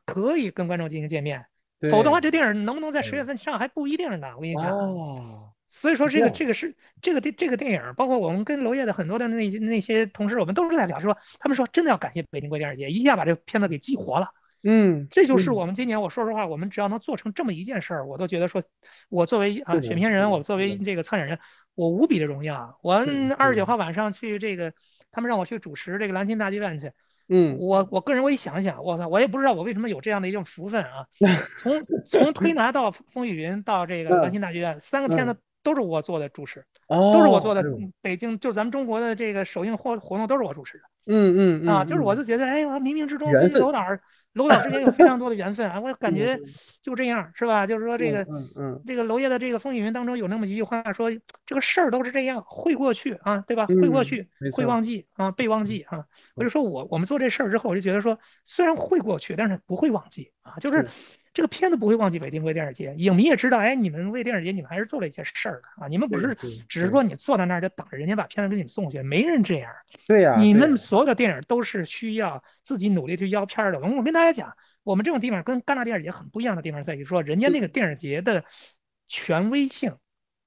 [0.06, 1.46] 可以跟观众进行见面，
[1.90, 4.34] 否则的话，这电影能不能在十月份上还不一定呢。
[4.36, 5.55] 我跟你讲。
[5.82, 14.30] 所以说这个这个是这个电这个电影，包括我们跟娄烨的很多的那些那些同事，我们都是在聊，说他们说真的要感谢北京国际电影节，一下把这个片子给激活了。
[14.64, 18.64] 嗯，这就是我们今年，我说实话，我们只要能做成这么一件事儿，我都觉得说，
[19.10, 21.38] 我作为啊选片人，我作为这个策展人，
[21.76, 22.80] 我无比的荣耀。
[22.82, 23.06] 我
[23.38, 24.74] 二十九号晚上去这个，
[25.12, 26.92] 他们让我去主持这个兰心大剧院去。
[27.28, 31.06] 嗯，我我个人我一想想，我操，我也不知道我为什么有这样的一种福分啊。
[31.62, 35.38] 从从推拿到风雨云到这个兰心大剧院，三个片子。
[35.65, 37.63] 都是我做的主持，都是我做的。
[37.99, 40.84] 北京就咱们中国的这个首映活活动都是我主持的。
[41.08, 43.84] 嗯嗯啊，就是我就觉得，哎，我冥冥之中跟楼导
[44.34, 46.39] 楼导之间有非常多的缘分啊，我感觉
[46.82, 47.65] 就这样，是吧？
[47.65, 48.25] 就是说这个，
[48.86, 51.12] 这个娄烨的这个风雨云当中有那么一句话说，
[51.45, 53.65] 这个事儿都是这样，会过去啊，对吧？
[53.67, 56.06] 会过去，会忘记啊，被忘记啊。
[56.36, 60.88] 我就说我我们做这事儿之后，我就觉得说，虽然会过去，但是不会忘记啊，就是。
[61.36, 65.88] 这个片子不会忘记北京国际电影节，影迷也知道，哎，你们为电影节，你们还是做了一些事儿的啊！
[65.89, 66.34] 你们不是
[66.69, 69.69] 只是说你坐在那儿就等着人家把片子给你们送去，没人这样。
[70.08, 73.80] 对呀，你们所有的电影都是需要自己努力去邀片的。
[73.82, 78.45] 我我跟大家讲，我们这种地方跟戛纳电影节很不一样的地方在于说，人家那个电影节的
[79.08, 79.93] 权威性，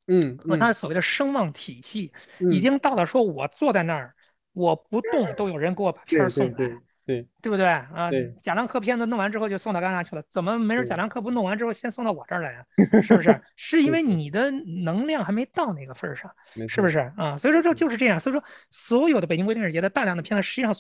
[0.07, 2.15] 嗯，和他所谓的声望体系，
[2.51, 4.15] 已经到了说我坐在那儿，
[4.55, 6.81] 我不动都有人给我把片儿送来。
[7.09, 8.35] 对对不对啊对？
[8.43, 12.65] 贾樟柯片子弄完之后就送到戛纳去了，怎么没人贾樟柯不弄完之后先送到我这儿来啊？
[13.03, 13.41] 是不是？
[13.57, 16.31] 是因为你的能量还没到那个份儿上，
[16.69, 17.39] 是不，是啊？
[17.39, 18.21] 所以说这就是这样。
[18.21, 20.75] 所以说所有的北京国际电影节的大量的片子，实际上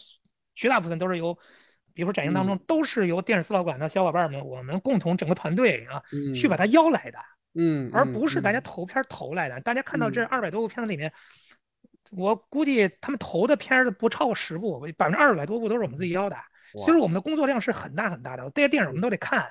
[0.54, 1.32] 绝大部分都是由，
[1.94, 7.18] 比如说展映当中都是由电影四老馆的小伙伴们，我们共同整个团队啊嗯，去把它邀来的。
[7.54, 9.58] 嗯，而嗯不是大家嗯投片儿投来的。
[9.62, 11.10] 大家看到这嗯二百多部片子里面，
[12.12, 16.36] 我估计他们投的片儿的不超过十部，百分之二百多部都是我们自己邀的。
[16.74, 18.50] 其实我们的工作量是很大很大的。
[18.54, 19.46] 这些电影我们都得看。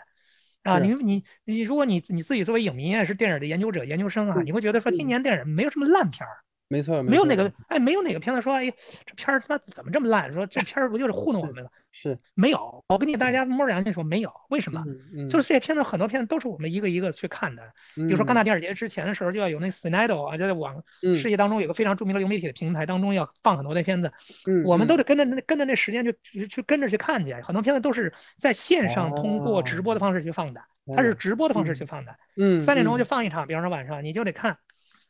[0.63, 8.69] 啊，你你你，如果你你自己作为影迷也，是电影的研究者、研究生啊，嗯你会觉得说今嗯年电影没有什么烂片儿，没错，错没有哪个哎，没有哪个片子说哎
[9.05, 10.33] 这片儿他妈怎么这么烂？
[10.33, 11.71] 说这片儿不就是糊弄我们了？
[11.91, 14.83] 是，没有，我跟你大家摸着良心说没有，为什么？
[15.15, 17.63] 嗯就是这些片子很多片子都是我们一个一个去看的。
[17.95, 24.11] 比比如说戛纳电影节之前的时候，就要有那 Cinedo 啊，就在网嗯世界当中有个非常著名的流媒体的平台当中要放很多的片子，
[24.45, 30.61] 嗯，我们嗯都得跟着那跟着那时间去去去跟着去看去，很多片子都是在线上通过直播的方式去放的，
[30.95, 34.57] 它是直播的方式去放的，嗯三点钟就放一场，比方说晚上你就得看，嗯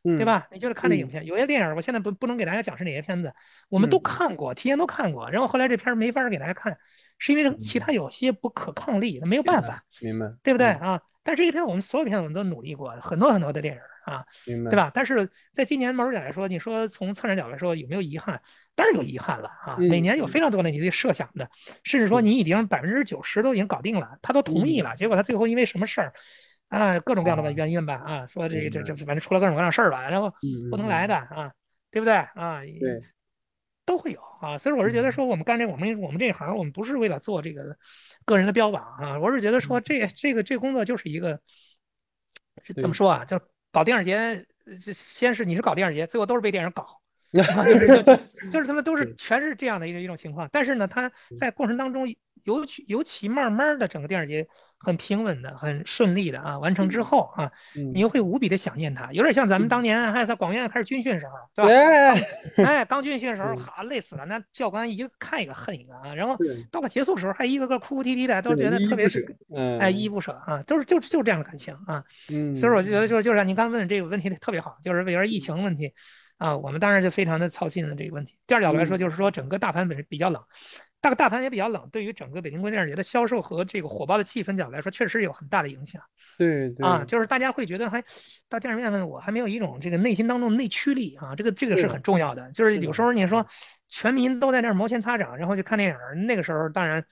[0.03, 0.25] 对？
[0.25, 0.47] 吧？
[0.51, 1.25] 你就是看这嗯影片。
[1.25, 3.33] 有些电影我现在不不能给大家讲是哪些片子，
[3.69, 6.77] 我们都嗯看过，提前都看过，然后后来这片儿没法儿给大家看，
[7.17, 10.79] 是因为其他有些不可抗力，那没有办法，明白，对不对嗯？
[10.79, 11.01] 啊？
[11.23, 14.23] 但是这些片子我们所有片子我们都努力过，很多很多的电影啊。
[14.45, 14.77] 明白，对？
[14.77, 14.91] 吧？
[14.93, 18.41] 但是在今年毛主角来说，你说从策展角度来说有没有遗憾？
[18.75, 19.75] 当然有遗憾了啊！
[19.79, 21.49] 嗯每年有非常多的你自己设想的，
[21.83, 26.13] 甚至说你已经百分之九十都已经搞定了，他都同意了，结果他最后因为什么事儿
[26.69, 28.95] 啊，各种各样的啊原因吧啊，说这个这这。
[29.05, 31.51] 反正出了各种各样的事儿吧，然后嗯，不能来的啊，
[31.91, 32.13] 对不对？
[32.13, 32.61] 啊？
[32.79, 33.01] 对，
[33.85, 35.11] 都会有啊，所以我是觉得嗯。
[35.11, 37.77] 说我们干这我们我们这行，我们不是为了做这个
[38.25, 41.39] 个人的标榜啊，我是觉得说这这个这工作就是一个
[42.75, 43.39] 怎么说啊，就
[43.71, 47.01] 搞电影节，呃先先是你是搞电影节，最后都是被电影搞。
[47.57, 48.15] 啊，就是就
[48.51, 49.15] 就是他们都是是。
[49.15, 52.07] 全是这样的一个一种情况，但是呢，他在过程当中，
[52.47, 54.47] 尤其尤其慢慢的整个电影节
[54.79, 62.19] 很平稳的、很顺利的啊完成之后啊，嗯你又会无比的想念他，有点像咱们当年还在广院开始军训时候，对吧？
[62.55, 63.57] 对， 哎，刚军训的时候，嗯。
[63.57, 66.37] 哈累死了，那教官一个看一个恨一个啊，然后
[66.71, 72.03] 到了结束的时候，还一个个哭哭啼啼的，都觉得特别依依不舍嗯，哎依依不舍啊，都是就就这样的感情啊。
[72.31, 75.93] 嗯，所以我就觉得就是就是您刚问的这个问题特别好，就是为了疫情问题
[76.37, 78.37] 啊，我们当然就非常的操心的这个问题。
[78.45, 78.99] 第二角度来说，嗯。
[78.99, 80.41] 就是说整个大盘本身比较冷，
[80.99, 86.01] 大个大盘也比较冷，对于整个北京国际电影节的销售和这个火爆的气氛角度来说，确实有很大的影响
[86.37, 87.05] 对对啊。
[87.05, 88.03] 就是大家会觉得还
[88.49, 92.51] 到电影院呢，我还没有一种这个内心当中的内驱力啊，这个这个是很重要的。
[92.51, 93.45] 就是有时候你说
[93.87, 97.05] 全民都在那儿摩拳擦掌，然后去看电影，那个时候当然。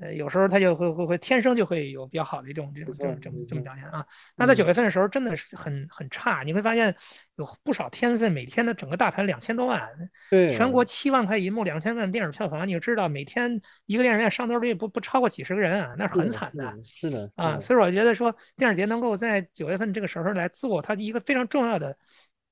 [0.00, 4.06] 呃，有时候他就会会会天生就会有比较好的一种这种这种这种这么表现啊。
[4.36, 6.94] 那在嗯九月份的时候，真的是很很差，你会发现
[7.36, 9.90] 有不少天份每天的整个大盘两千多万，
[10.30, 16.78] 对，全国七万块银幕，两千万电影票房，你就知道每天一个电影院上座率不不超过几十个人啊，那是很惨的。
[16.84, 21.98] 是的啊，所以我觉得说电影节能够在九月份这个时候来做，它一个非常重要的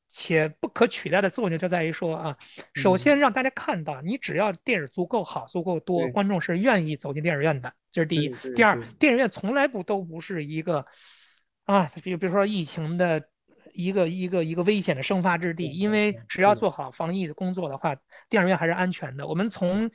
[0.09, 2.37] 且不可取代的作用就在于说啊，
[2.75, 2.99] 首嗯。
[2.99, 8.35] 先让大家看到，你只要电影足够好、足够多，观众是愿意走进电影院的，这是第一。
[8.57, 10.87] 第二，电影院从来不都不是一个
[11.65, 13.29] 啊，比比如说疫情的
[13.75, 17.95] 一个一个一个危险的生发之地，因为只要做好防疫的工作的话，
[18.29, 19.27] 电影院还是安全的。
[19.27, 19.91] 我们从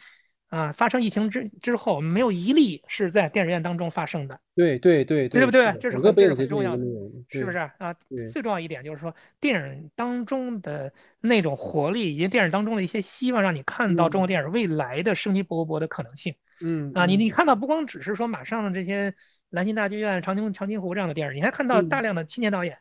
[0.54, 4.40] 啊发生疫情之之后，没有一例是在电影院当中发生的。
[4.54, 6.84] 对对对对不对这是很这是很重要的
[7.32, 7.96] 是不是啊？
[8.32, 17.08] 最重要一点就是说，电影当中的那种活力，以及电影当中的一些希望，让你看到中国电影未来的生机勃勃的可能性嗯啊！
[17.08, 19.16] 你嗯你看到不光只是说马上的这些
[19.50, 22.78] 兰心大剧院、长津长津湖这样的电影，你还看到嗯大量的青年导演。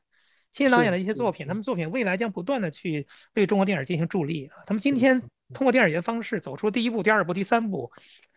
[0.50, 4.60] 青年导演的一些作品，他们作品未来将不断的去为中国电影进行助力啊！
[4.66, 5.22] 他们今天
[5.53, 7.90] 通过电影节的方式走出第一步、第二步、第三步，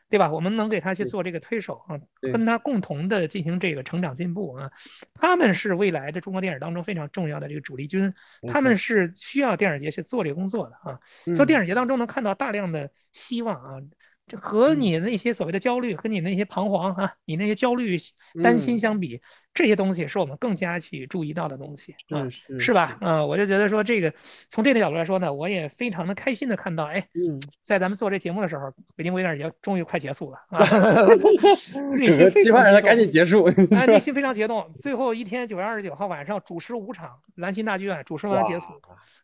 [0.10, 0.32] 对吧？
[0.32, 4.72] 我们能给他去做这个推手啊，跟他共同的进行这个成长进步啊。
[5.14, 8.14] 他们是未来的中国电影当中非常重要的这个主力军，
[8.48, 11.00] 他们是需要电影节去做这个工作的啊。
[11.36, 13.82] 所以电嗯影节当中能看到大量的希望啊，
[14.28, 17.98] 这和嗯你那些所谓的焦虑和你那些彷徨啊，你那些焦虑、
[18.44, 19.22] 担心嗯相比，
[19.56, 22.28] 这些东西是我们更加去注意到的东西啊。
[22.60, 22.98] 是吧？
[23.02, 24.14] 嗯、我就觉得说这个，
[24.50, 30.60] 从这个角度来说呢，我也非常的开心的看到，哎，嗯，在咱们做这节目的时候，北京国际电影节终于快结束了啊！
[31.96, 34.70] 内整个期心非常激盼让它赶紧结束，哎， 内心非常激动。
[34.82, 38.66] 最后一天，九月二十九号晚上主持五场，兰心大剧院主持完结束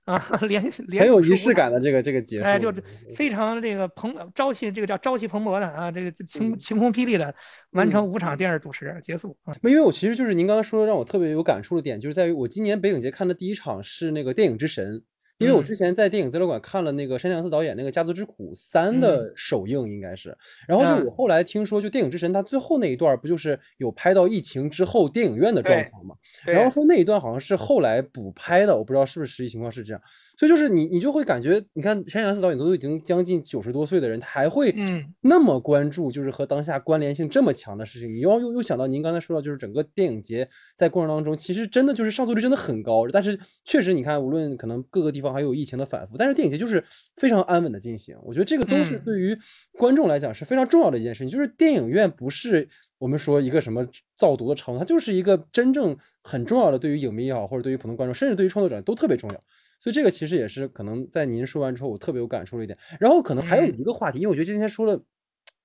[0.05, 2.81] 啊， 连连很有仪式感的这个这个结束，哎，就是
[3.15, 7.33] 非常这个蓬朝气，这个叫朝气蓬勃的啊，这个晴嗯晴空霹雳的
[7.71, 9.53] 完成嗯五场电视主持结束啊。
[9.61, 15.01] 因为我其实就是您刚刚说的让我特别有感触的点，就是在于我今年北影节看的第一场是那个电影之神，
[15.39, 20.37] 因为我之前在电影资料馆看了那个山田洋次导演那个《家族之苦三》的首映，应该是。
[20.67, 26.15] 然后就我后来听说，就《电影之神》他最后那一段不就是有拍到疫情之后电影院的状况嘛？
[26.45, 30.01] 然后说那一段好像是后来补拍的，我不知道是不是实际情况是这样。
[30.37, 34.73] 所以就是你，你就会感觉，你看山田洋次导演都已经将近九十多岁的人，他还会
[35.21, 38.13] 那么关注，就是和当下关联性这么强的事情。
[38.13, 43.07] 你又又又想到您刚才说到，就是整个电影节在过程当中，其实真的就是上座率真的很高。
[43.09, 46.83] 但是确实，你看，无论可能各个地方还有疫情的反复，但是电影节就是
[47.17, 48.17] 非常安稳的进行。
[48.23, 49.37] 我觉得这个都是对于
[49.77, 51.29] 观众来讲是非常重要的一件事情。
[51.29, 52.67] 就是电影院不是
[52.97, 59.43] 我们说一个什么造毒的场所，它就是一个真正很重要的，对于影迷也好，或者对于普通观众，甚至对于创作者都特别重要。
[59.81, 62.79] 所以这个其实也是可能在您说完之后，我特别有感触的一点。
[62.99, 65.03] 然后可能还有一个话题，因为我觉得今天说了。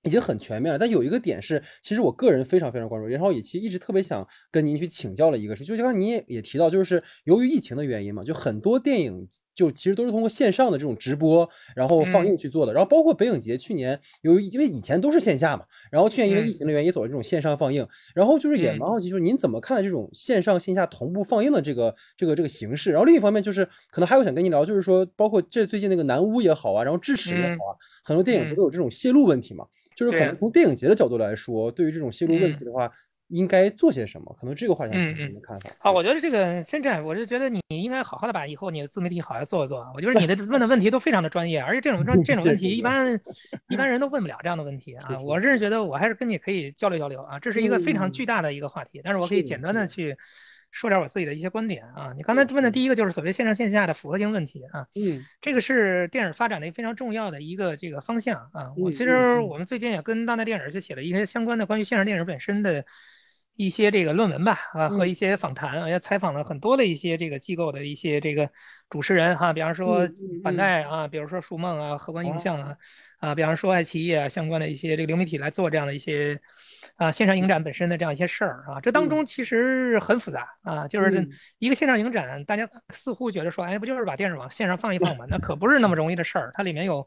[0.03, 17.85] 已经很全面了，但有一个点是，其实我个人非常非常关注，然后也其实一直特别想跟您去请教的一个事，就刚刚您也也提到，就是由于疫情的原因嘛，就很多电影就其实都是通过线上的这种直播，然后放映去做的，然后包括北影节去年由于因为以前都是线下嘛，然后去年因为疫情的原因也走了这种线上放映，
[18.15, 22.93] 然后就是也蛮好奇，就是您怎么看待这种线上线下同步放映的这个这个这个形式？
[22.93, 27.73] 然后另一方面就是可能还有想跟您聊，就是说包括这最近那个南屋也好啊，然后智齿也好啊，
[28.05, 29.65] 很多电影不都有这种泄露问题嘛？
[29.97, 32.93] 就是可能从电影节的角度来说，对于这种泄露问题的话，
[33.29, 34.37] 应该做些什么？
[34.39, 35.71] 可能这个话题是您的看法。
[35.79, 39.91] 好，我觉得这个深圳，我是觉得你应该好好的把以后你的自媒体好好做一做。
[39.95, 43.21] 我觉得你的 问的问题都非常的专业，而且这种 这种问题一般
[43.69, 45.19] 一般人都问不了这样的问题啊。
[45.25, 50.17] 我是觉得我还是跟你可以交流交流啊，这是一个非常巨大的一个话题，但是我可以简单的去。
[50.73, 58.75] 说点我自己的一些观点啊，你刚才问的第一个就是所谓线上线下的复合性问题啊，嗯，这个是电影发展的一个非常重要的一个这个方向啊。
[58.77, 62.85] 我其实我们最近也跟当代电影去写了一些相关的关于线上电影本身的
[63.57, 68.51] 一些这个论文吧啊和一些访谈，也采访了很多的一些这个机构的一些这个
[68.89, 70.09] 主持人哈，比方说
[70.45, 72.77] 板带啊，比如说数梦啊、荷官影像啊，
[73.19, 76.41] 啊，比方说爱奇艺啊相关的一些这个流媒体来做这样的一些。
[76.95, 81.29] 啊，线上影展本身的这样一些事儿啊，这当中其实很复杂啊，就是
[81.59, 85.27] 一个线上影展，大家似乎觉得说，哎，不就是把电视往线上放一放吗？
[85.29, 87.07] 那可不是那么容易的事儿，它里面有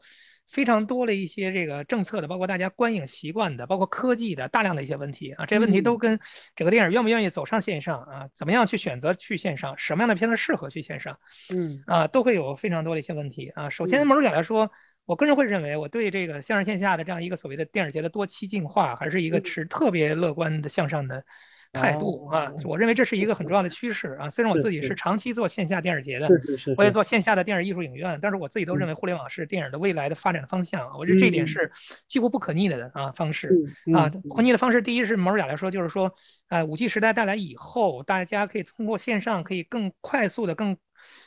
[0.50, 6.18] 非常多的一些这个政策的，包括大家观影习惯的，包括科技的大量的一些问题啊，这些问题都跟
[6.56, 11.18] 整个电影愿不愿意走上线上啊，怎么样去选择去线上，什么样的片子适合去线上，
[11.54, 13.70] 嗯，啊，都会有非常多的一些问题啊。
[13.70, 14.70] 首先，某种角度来说。
[15.06, 21.24] 我个人会认为，我对这个线上线下的这样一个所谓的电影节的多期进化，还是一个持特别乐观的向上的
[21.72, 22.52] 态度啊。
[22.64, 24.30] 我认为这是一个很重要的趋势啊。
[24.30, 26.28] 虽然我自己是长期做线下电影节的，
[26.76, 30.98] 我也做线下的电影艺术影院，但是我自己都认为互联网是电影的未来的发展方向。
[30.98, 31.70] 我觉得这一点是
[32.08, 33.50] 几乎不可逆的啊方式
[33.94, 34.08] 啊。
[34.08, 36.14] 不可逆的方式，第一是某种角度来说，就是说，
[36.48, 40.76] 呃，五 G 时代带来以后，大家可以通过线上可以更快速的、更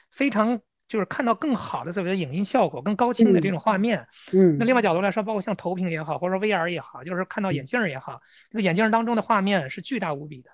[0.10, 0.62] 非常。
[0.94, 4.08] 就是看到更好的所谓的影音效果，更高清的这种画面。
[4.32, 8.22] 嗯，那另外角度来说，包括像投屏也好，或者说 VR 也好，就是看到眼镜也好，
[8.52, 10.52] 这个眼镜当中的画面是巨大无比的。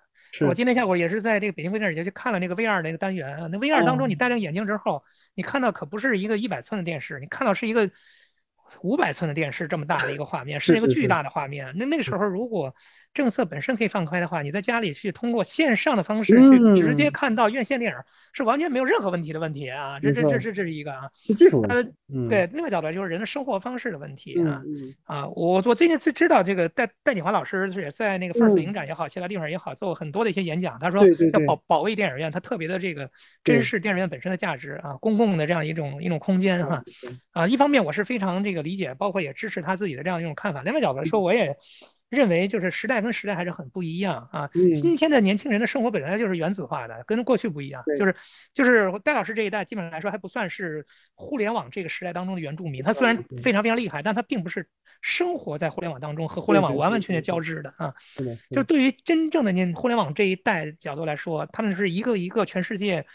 [0.47, 3.49] 我今天下午也是在这个北京微电影节去看了那个 VR 那个单元。
[3.51, 5.03] 那 VR 当中，你戴上眼镜之后，
[5.35, 7.91] 你看到可不是一个一百寸的电视，你看到是一个。
[8.83, 11.73] 五百寸的电视这么大的一个画面，是一个巨大的画面。
[11.75, 12.75] 那那个时候，如果
[13.13, 17.97] 政策本身可以放开的话，你在家里去通过线上的方式去直接看到院线电影，
[18.33, 19.99] 是完全没有任何问题的问题啊！
[19.99, 21.93] 这这这这这是一个啊，是技术问题。
[22.29, 24.61] 对，另外角度就是人的生活方式的问题啊
[25.03, 25.27] 啊！
[25.29, 30.77] 我我最近是知道这个戴戴锦华老师是在那个 First 影展也好，其他地方也好，做很多的一些演讲。
[30.79, 33.09] 他说要保保卫电影院，他特别的这个
[33.43, 36.83] 珍视电影院本身的价值啊，公共的这样一种一种空间哈
[37.31, 37.47] 啊！
[37.47, 40.61] 一方面我是非常这个理解，包括也支持他自己的这样一种看法。
[40.61, 41.57] 另外角度来说，我也。
[42.09, 44.49] 认为就是时代跟时代还是很不一样啊！
[44.75, 47.83] 今天的年轻人的生活本来就是原子化的，跟过去不一样。
[47.97, 48.15] 就是
[48.53, 52.81] 就是戴老师这一代，基本上来说还不算是互联网这个时代当中的原住民。
[52.81, 54.67] 他虽然非常非常厉害，但他并不是
[55.01, 57.93] 生活在互联网当中和互联网完完全全交织的啊。
[58.51, 63.05] 就对于真正的您互联网这一代角度来说，他们是一个一个全世界。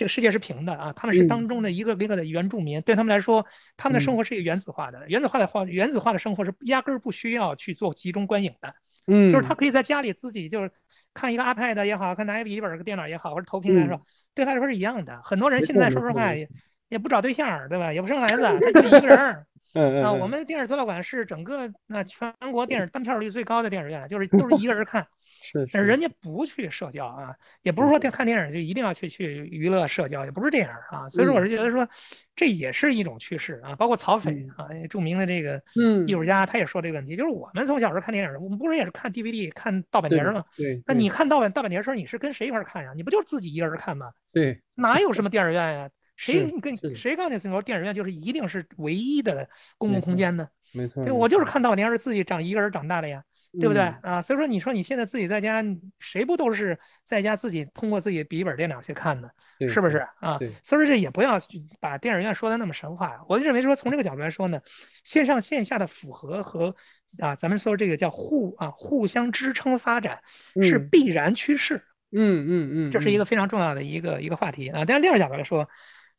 [0.00, 3.44] 这个世界是平的啊，他们是当中的一个一个的原住民，对他们来说，
[3.76, 8.74] 他们的生活是一个原子化的，原子化的话，原子化的生活是压根儿不需要去做集中观影的，
[9.06, 10.70] 嗯，就是他可以在家里自己就是
[11.12, 14.00] 看一个 iPad 也好看拿一笔记本个电脑也好，或者投屏来说，
[14.34, 15.20] 对他来说是一样的。
[15.22, 16.48] 很多人现在说实话也
[16.88, 17.92] 也不找对象，对吧？
[17.92, 19.44] 也不生孩子，他就一个人。
[19.74, 25.06] 啊，我们电影资料馆是整个那全国电影单票率最高的电影院，就是都是一个人看。
[25.42, 31.08] 是，但是人家不去社交啊，也不是说电看电影就一定要去去娱乐社交，也不是这样啊。
[31.08, 31.88] 所以说，我是觉得说，
[32.36, 33.74] 这也是一种趋势啊。
[33.76, 35.62] 包括曹斐啊，著名的这个
[36.06, 40.44] 艺术家，他也说这个问题，就是我们从小时候看电影，我们不是也是看 DVD 看盗版碟吗？
[40.58, 40.82] 对。
[40.86, 42.92] 那你看盗版盗版碟的时候，你是跟谁一块看呀？
[42.94, 44.10] 你不就是自己一个人看吗？
[44.34, 44.60] 对。
[44.74, 45.90] 哪有什么电影院呀？
[46.20, 49.48] 谁跟谁告诉你说电影院就是一定是唯一的
[49.78, 50.48] 公共空间呢？
[50.72, 53.24] 没错，对，我就是看到你要是自己长一个人长大的呀。
[53.58, 54.22] 对不对啊？
[54.22, 55.60] 所以说，你说你现在自己在家，
[55.98, 59.28] 谁不都是在家自己通过自己笔记本电脑去看的，
[59.68, 60.38] 是不是啊？
[60.62, 61.36] 所以说这也不要
[61.80, 63.24] 把电影院说的那么神话。
[63.28, 64.60] 我就认为说从这个角度来说呢，
[65.02, 66.76] 线上线下的符合和
[67.18, 70.20] 啊，咱们说这个叫互啊互相支撑发展
[70.62, 71.82] 是必然趋势。
[72.12, 74.84] 嗯嗯嗯，这是一个非常重要的一个一个话题啊。
[74.86, 75.68] 但是第二角度来说。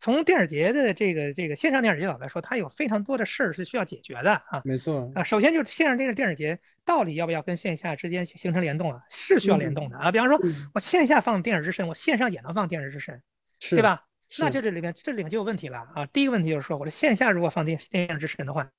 [0.02, 4.64] 从电影节的这个这个线上电影节角度来说，它有非常多的事儿是需要解决的啊。
[4.66, 9.02] 没错啊，首先就是线上这个电影节到底要不要跟线下之间形成联动啊？
[9.12, 10.12] 是需要联动的啊。
[10.12, 10.42] 比方说，
[10.74, 13.22] 我线下放《电影之神》，我线上也能放《电影之神》，
[13.70, 14.04] 对吧？
[14.40, 16.08] 那就这里面这里面就有问题了啊。
[16.08, 18.72] 第一个问题就是说，我的线下如果放电《电影之神》的话，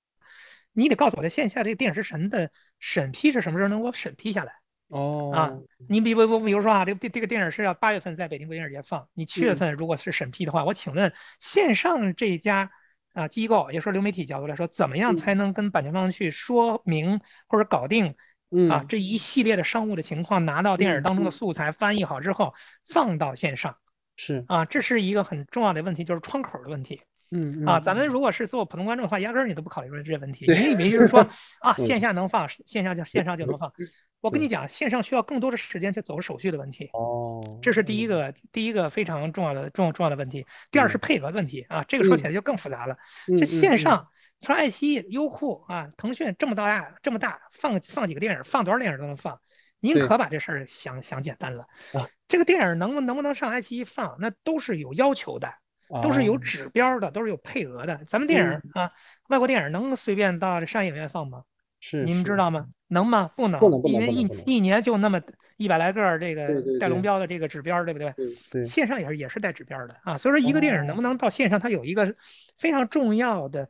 [0.73, 2.51] 你得告诉我，在线下这个《电影之神》的
[2.81, 4.55] 审批是什么时候能给我审批下来？
[4.93, 5.33] 哦。
[5.35, 5.51] 啊，
[5.89, 12.71] 你比不不，比如说啊，这个这个电影是要八月份在北京国际电影节放，你七月份如果是审批的话，我请问线上这家
[13.15, 18.15] 啊机构，也说流媒体角度来说，怎么样才能跟版权方去说明或者搞定
[18.71, 22.55] 啊这一系列的商务的情况，拿到电影当中的素材翻译好之后
[22.87, 23.77] 放到线上？
[24.17, 24.45] 是。
[24.47, 27.01] 啊，这是一个很重要的问题，就是窗口的问题。
[27.35, 31.27] 嗯啊，咱们如果是做普通观众的话，压根儿你都不考虑这些问题，你以为就是说
[31.63, 33.73] 啊，线下能放，线下就线上就能放。
[34.23, 36.89] 我跟你讲，线上需要更多的时间去走手续的问题。
[36.93, 40.47] 哦，这是第一个，第一个非常重要的重重要的问题。
[40.71, 42.97] 第二是配额问题啊，这个说起来就更复杂了。
[43.37, 44.09] 这线上，
[44.41, 49.41] 从爱奇艺、优酷啊、腾讯这么大这么大，放放几个电影，放多少电影都能放。
[49.81, 52.09] 您可把这事儿想想简单了啊。
[52.29, 55.53] 这个电影能不能不能上爱奇艺放，那都是有要求的。
[56.03, 58.03] 都是有指标的，都是有配额的。
[58.07, 58.93] 咱们电影啊，
[59.29, 61.43] 外国电影能随便到这商业影院放吗？
[61.85, 62.69] 是，你们知道吗？
[62.87, 63.31] 能吗？
[63.37, 65.21] 不能，因为一一年就那么
[65.57, 68.15] 一百来个这个带龙标的这个指标，对不对？
[68.51, 68.65] 对。
[68.65, 70.17] 线上也是也是带指标的啊。
[70.17, 72.15] 所以说，一个电影能不能到线上，它有一个
[72.57, 73.69] 非常重要的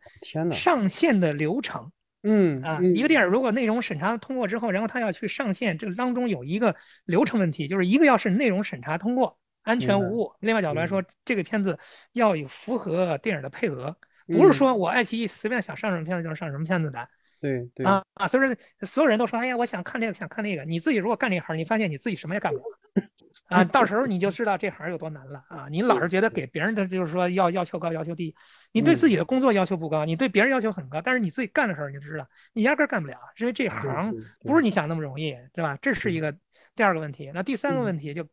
[0.53, 1.91] 上线的流程。
[2.23, 9.39] 嗯啊，一个电影如果内容审查通过之后，然后它要去上线，这个当中有一个流程问题，就是一个要是内容审查通过。
[9.63, 10.33] 安全无误。
[10.41, 11.79] 另外角度来说，这个片子
[12.13, 13.97] 要有符合电影的配额，
[14.27, 17.09] 不是说我爱奇艺随便想上什么片子就能上什么片子的。
[17.43, 18.29] 对对啊啊！
[18.29, 20.65] 所以说所有人都说，哎呀，我想看这个，想看那个。
[20.65, 22.65] 你自己如果干这行，你发现你自己什么也干不了
[23.51, 23.65] 啊！
[23.65, 25.67] 到时候你就知道这行有多难了啊！
[25.69, 28.35] 你老是觉得给别人的就是说要要求高要求低，
[28.71, 35.77] 你对自己的工作要求不高，你对别人要求很高，但是你自己干的时候你就知道，你压根干不了，因为这行不是你想那么容易，对吧？
[35.83, 36.37] 这是一个
[36.77, 37.33] 第二个问题。
[37.35, 38.29] 那第三个问题就。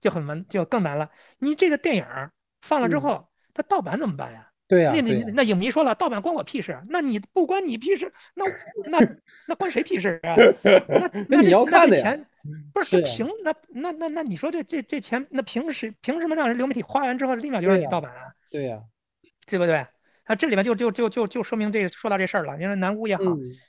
[0.00, 1.10] 就很难，就更难了。
[1.38, 2.04] 你这个电影
[2.60, 4.48] 放了之后，它盗版怎么办呀？
[4.72, 6.80] 对呀，那那那影迷说了，盗版关我屁事。
[6.88, 8.46] 那你不关你屁事，那
[8.88, 8.98] 那
[9.46, 10.34] 那关谁屁事啊？
[10.88, 12.24] 那 那你要看的钱
[12.72, 18.32] 不是凭那那那那你说这这这钱那凭什凭什么让人流媒体花完之后立马就让你盗版啊？
[18.50, 18.80] 对呀，
[19.46, 19.86] 对不对？
[20.24, 22.56] 啊，这里面就就就就就说明这说到这事儿了。
[22.56, 23.24] 你说南屋也好，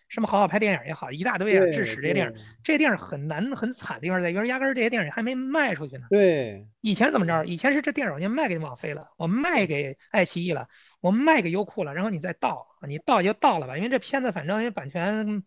[0.08, 2.34] 什么好好拍电影也好，一大堆啊，致使这些电影，
[2.64, 6.04] 这些电影很难很惨的地方在于，压根儿这些电影还没卖出去呢。
[6.10, 7.43] 对，以前怎么着？
[7.45, 10.68] 以前是这电影我先卖给网飞了，我卖给爱奇艺了，
[11.01, 15.43] 我卖给优酷了，然后你再盗，你盗就盗了吧，因为这片子反正因为版权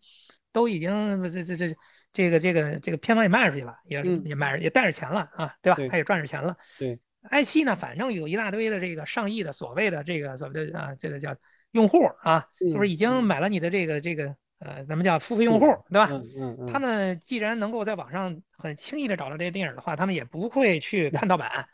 [0.51, 1.75] 都已经这这这
[2.11, 5.77] 这个这个这个片方也卖出去了，也也卖也带着钱了啊，对吧？
[5.87, 6.57] 他也赚着钱了。
[6.77, 6.99] 对。
[7.29, 11.35] 爱奇艺呢，反正有一大堆的这个上亿的所谓的这个所谓的啊，这个叫
[11.71, 16.07] 用户啊，就是已经买了你的这个这个呃，咱们叫付费用户，对吧？
[16.11, 16.67] 嗯嗯嗯。
[16.67, 21.67] 他们既然能够在网上很轻易的找到这些电影的话，他们也不会去看盗版，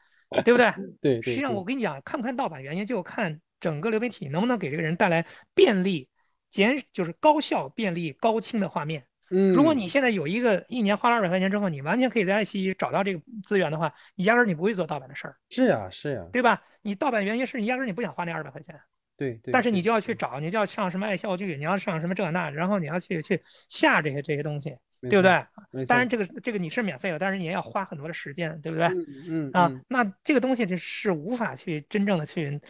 [0.44, 0.74] 对不对？
[1.02, 1.22] 对。
[1.22, 6.10] 实际上我跟你讲，看不看盗版原因就看整个流媒体能不能给这个人带来便利、
[6.52, 9.06] 简就是高效、便利、高清的画面。
[9.54, 15.36] 如果你现在有一个一年花了二百块钱之后，你完全可以在爱奇艺找到这个资源的话，你压根儿你不会做盗版的事儿。
[15.50, 16.62] 是呀，是呀，对吧？
[16.82, 18.80] 你盗版原因是你压根儿你不想花那二百块钱。
[19.18, 19.52] 对对。
[19.52, 25.46] 但是你就要去找，你就要上什么爱笑剧，你要上什么这那，然后你要去去下这些这些东西，对不对？
[25.86, 28.88] 当然这个这个你是免费的，但是你也要花很多的时间，对不对？
[29.30, 29.50] 嗯。
[29.54, 32.62] 啊，那这个东西是无法去真正的去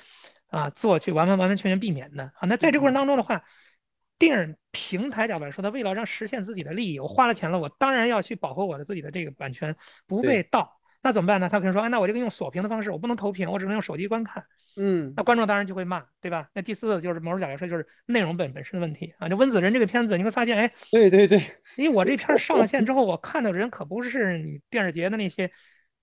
[0.48, 2.48] 啊做去完完完完全全避免的啊。
[2.48, 3.44] 那在这过程当中的话。
[4.20, 9.76] 电影平台角度来说，他为了让实现自己的利益，我花了钱了，我当然要去保护我的自己的这个版权
[10.08, 10.80] 不被盗。
[11.02, 11.50] 那怎么办呢？
[11.50, 14.46] 他可能说，啊，那我这个用锁屏的方式，我不能投屏，我只能用手机观看。
[14.78, 16.48] 嗯，那观众当然就会骂，对吧？
[16.54, 19.28] 那第四个就是某种角度来说，就是内容本本身的问题啊。
[19.28, 21.40] 这温子仁这个片子，你会发现，哎，对对对，
[21.76, 25.52] 因为我这片上了线之后，我看的人可不是你电视节的那些。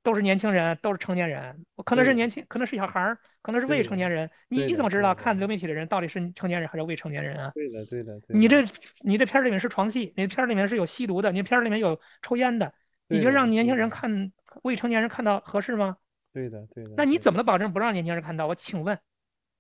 [0.03, 4.31] 都是年轻人，都是成年人，可能是年轻，可能是小孩儿，可能是未成年人。
[4.49, 7.53] 你你怎么知道看流媒体的人到底是成年人还是未成年人啊？
[7.55, 8.21] 对的，对的。
[8.29, 8.65] 你这
[9.01, 12.73] 你这片儿里面是床戏，你片儿里面是有吸毒的，你片儿里面有抽烟的，
[13.09, 14.33] 你觉得让年轻人看
[14.63, 15.97] 未成年人看到合适吗？
[16.33, 16.91] 对的，对的。
[16.97, 18.47] 那你怎么能保证不让年轻人看到？
[18.47, 18.99] 我请问，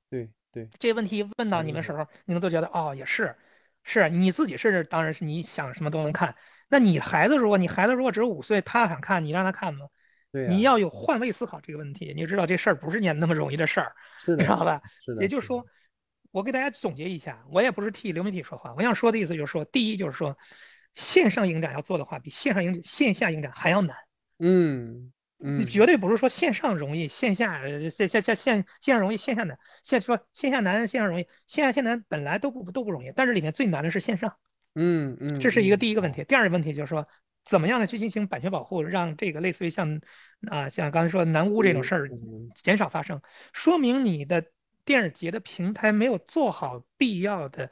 [0.08, 3.36] 对对，这个问题问到你们时候，你们都觉得哦，也是，
[3.82, 6.34] 是你自己是，当然是你想什么都能看。
[6.68, 9.88] 那你孩子，如果你孩子如果只有五岁，他想看，你让他看吗？
[10.32, 14.80] 对，你要有换位思考这个问题，你就知道这事儿不是你那么容易的事儿， 知道吧？
[15.04, 15.22] 是的。
[15.22, 15.64] 也就是说，
[16.30, 20.36] 我给大家总结一下，我也不是替流媒体说话，我想说的意思就是说，第一就是说，
[20.94, 23.96] 线上影展要做的话，比线上影线下影展还要难。
[24.38, 25.12] 嗯。
[25.42, 29.58] 你绝对不是说线上容易，线下线线线线线上容易，线下难。
[29.82, 34.36] 线说线下难，线上容易，线下线难本来都不都不容易，但是里面最难的是线上。
[34.74, 36.22] 嗯嗯，这是一个第一个问题。
[36.24, 37.08] 第二个问题就是说，
[37.50, 40.00] 怎么样的去进行版权保护，让这个类似于像
[40.48, 42.08] 啊像刚才说南屋这种事儿
[42.54, 43.20] 减少发生，
[43.52, 44.44] 说明你的
[44.84, 47.68] 电影节的平台没有做好必要的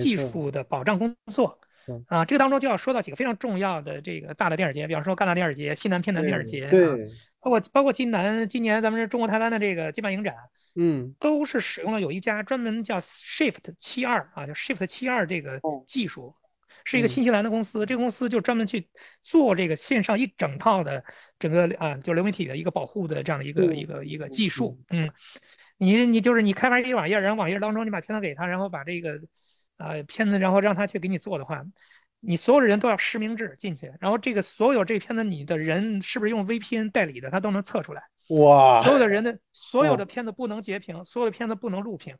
[0.00, 1.60] 技术的保障工作。
[2.06, 7.06] 啊，这个当中就要说到几个非常重要的这个大的电影节，比方说戛纳电影节、西南偏南电影节，对，
[7.40, 10.34] 包括包括今南今年咱们中国台湾的这个金马影展，
[10.74, 16.34] 嗯，都是使用了有一家专门叫 Shift 七二啊，叫 Shift 七二这个技术，
[16.88, 18.88] 是一个新西兰的公司，这个公司就专门去
[19.22, 21.04] 做这个线上一整套的
[21.38, 25.10] 整个啊，就流媒体的一个保护的这样的一个一个一个技术，嗯，
[25.76, 29.20] 你你就是你开发一个网页，然后网页当中你把片子给他，然后把这个。
[29.78, 31.64] 啊，片子，然后让他去给你做的话，
[32.18, 38.02] 你所有的人都要实名制进去，然后这个所有这片子你的人是不是用 VPN 代理的，他都能测出来。
[38.30, 38.82] 哇！
[38.82, 42.16] 所有的人的所有的片子不能截屏，所有的片子不能录屏。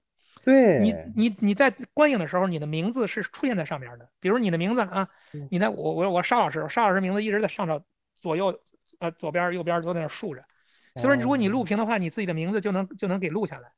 [0.49, 0.79] 对。
[0.79, 5.09] 你你你在观影的时候，你的名字是出现在上面的，比如你的名字啊，
[5.51, 7.83] 你在我我我沙老师，沙老师名字一直在上头
[8.15, 8.59] 左右
[8.99, 10.43] 呃左边右边都在那竖着，
[10.95, 13.69] 所以说如果你录屏的话，你自己的名字就能就能给录下来，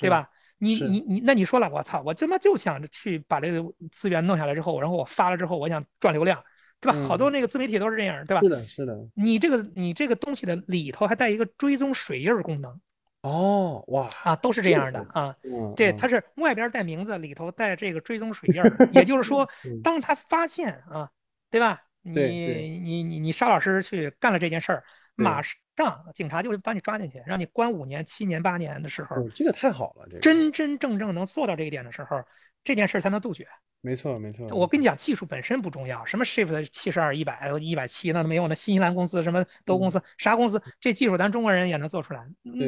[0.00, 0.30] 对吧？
[0.58, 6.42] 你你你，那你说了，我操，我他妈就想着去把这个资源弄下来之后，然后我发了之后，我想赚流量，
[6.80, 6.98] 对吧？
[7.06, 8.40] 好多那个自媒体都是这样，对吧？
[8.42, 9.08] 是的，是的。
[9.14, 12.78] 你这个你这个东西的里头还带一个追踪水印功能。
[13.22, 15.36] 哦，哇啊，都是这样的啊。
[15.76, 18.62] 对它是外边带名字，里头带这个追踪水印，
[18.92, 19.48] 也就是说，
[19.84, 21.10] 当他发现啊，
[21.50, 21.82] 对吧？
[22.02, 24.84] 你你你你沙老师去干了这件事儿。
[25.16, 30.06] 马上，警察就会把你抓进去，让你关五年、七年、八年的时候，这个太好了。
[30.08, 32.22] 这真真正正能做到这一点的时候，
[32.64, 33.46] 这件事才能杜绝。
[33.80, 34.46] 没错，没错。
[34.48, 38.46] 我跟你讲，技术本身不重要，什么 Shift 七十二、一百、一百七那都没有。
[38.48, 42.26] 那新西兰公司什么都公司啥公司，这技术咱中国人也能做出来。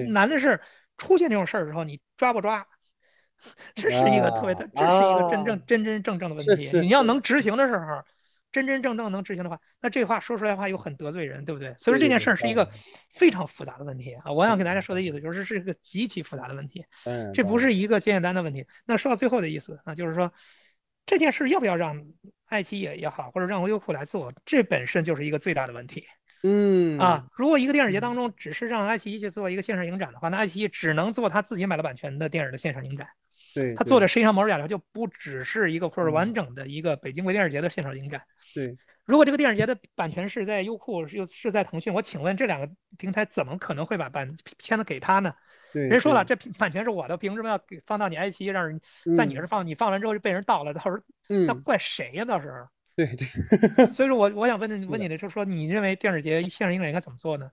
[0.08, 0.60] 难的是
[0.96, 2.66] 出现这种事儿之后，你抓不抓？
[3.74, 6.80] 这是一个特别的，这是一个真正真真正正的问题。
[6.80, 8.02] 你要能执行的时候。
[8.52, 11.74] 真真正正能执行的话，那这话说出来的话又很得罪人，对不对？
[11.78, 12.68] 所以说这件事儿是一个
[13.14, 14.30] 非常复杂的问题啊！
[14.30, 16.84] 我想给大家说的意思就是，是一个极其复杂的问题。
[17.06, 18.66] 嗯，这不是一个简简单的问题。
[18.84, 20.30] 那说到最后的意思啊，就是说
[21.06, 22.04] 这件事要不要让
[22.46, 26.04] 爱奇艺也也好，或者让优酷来做，这本身就是一个最大的问题。
[26.44, 33.08] 嗯啊，如果一个电影节当中只是让爱奇艺去做一个线上影展的话，那爱奇艺只能做他自己买了版权的电影的线上影展。
[33.54, 38.22] 对，他做的实际上某种讲就不只是一个或者完整的一个北京微电影节的线上影展。
[38.54, 45.34] 对，如果这个电影节的版权是在优酷，又是在腾讯，我请问这两个平台怎么可能会把版片子给他呢？
[45.72, 48.80] 人说了，这版权是我的，凭什么要给放到你爱奇艺让人
[49.16, 49.66] 在你这放？
[49.66, 50.98] 你放完之后就被人盗了，到时候
[51.46, 52.24] 那怪谁呀？
[52.24, 53.26] 到时候 对对，
[53.92, 57.50] 所以说我我想问问你的就是说，你认为电影节线上影展应该怎么做呢？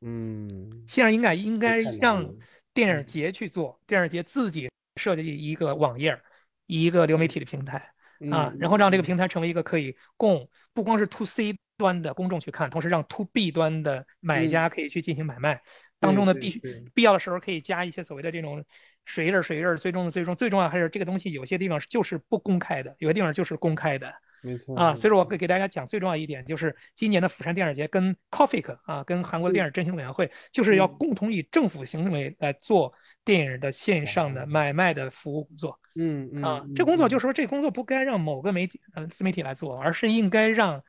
[0.00, 2.34] 嗯，线上应该应该让
[2.72, 4.68] 电影节去做，电影节自己。
[4.96, 6.20] 设计一个网页，
[6.66, 7.92] 一个流媒体的平台
[8.32, 15.62] 啊，然后让这个平台成为一个可以供不光是 to C 端的公众去看，同时让 to B 端的买家可以去进行买卖。
[16.00, 16.60] 当中的，必须
[16.94, 18.64] 必要的时候可以加一些所谓的这种
[19.04, 19.76] 水印儿、水印儿。
[19.76, 24.14] 最终的最终最重要还是这个东西，有些地方就是不公开的，有些地方就是公开的。
[24.40, 32.94] 没错啊，所以说我给给大家讲最重要一点，就是今年的釜山电影节跟 Coffee 啊，跟韩国电影振兴委员会，就是要共同以政府行为来做
[33.24, 35.80] 电影的线上的买卖的服务工作。
[35.96, 40.84] 嗯嗯啊，这工作就是说，这工作不该让某个媒体呃自媒体来做，而是应该让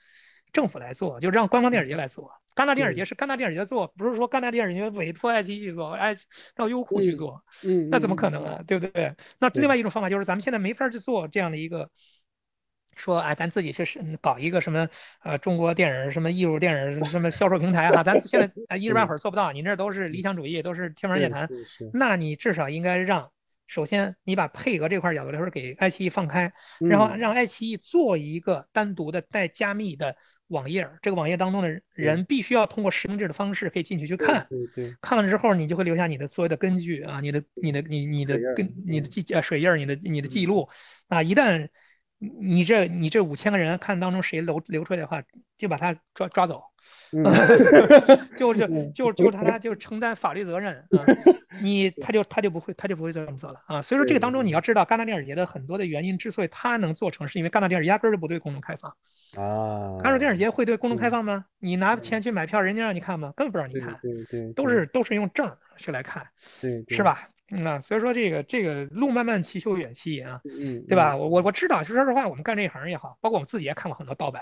[0.54, 2.39] 政府来做，就让官方电影节来做。
[2.56, 6.16] 戛纳电影节是戛纳电影节做，不是说戛纳电影节委托爱奇艺去做，爱
[6.56, 7.44] 让优酷去做。
[7.64, 8.62] 嗯，那怎么可能啊？
[8.68, 9.16] 对不对？
[9.40, 11.90] 那另外一种方法就是咱们现在没法去做这样的一个。
[12.96, 14.90] 说哎，咱自己去是搞一个什么
[15.24, 21.48] 呃中国电影什么艺术电影什么销售平台啊，咱现在啊 一时半会儿做不到，你这都是理想主义，都是天方夜谭。
[21.94, 23.32] 那你至少应该让，
[23.68, 30.18] 首先你把配额这块角度来说给爱奇艺放开，然后让爱奇艺做一个单独的带加密的
[30.50, 34.48] 网页，这个网页当中的人必须要通过实名制的方式可以进去去看，
[35.02, 40.70] 看了之后你就会留下你的所谓的根据啊，你的你的你你的跟你的记呃水印，你的你的记录。
[41.08, 41.70] 啊，一旦。
[42.22, 45.24] 你这你这五千个人看当中谁流流出来的话，
[45.58, 46.62] 就把他抓抓走，
[48.38, 51.00] 就是就就他他就承担法律责任 啊，
[51.64, 53.82] 你他就他就不会他就不会这么做了啊。
[53.82, 58.94] 所以说这个当中你要知道，戛纳电影节的很多的原因之所以他能做成，是因为戛纳电影压根儿就不对公众开放
[59.36, 59.98] 啊。
[60.00, 61.46] 戛纳电影节会对公众开放吗？
[61.60, 63.34] 你拿钱去买票，人家让你看吗？
[63.36, 66.26] 根本不让你看，对对，都是都是用证去来看，
[66.62, 67.30] 对，是吧？
[67.52, 71.18] 嗯啊，所以说这个这个路漫漫其修远兮啊，嗯，对吧？
[71.18, 74.42] 我我我知道，说实话，我们干这一行也好，包括我们自己也看过很多盗版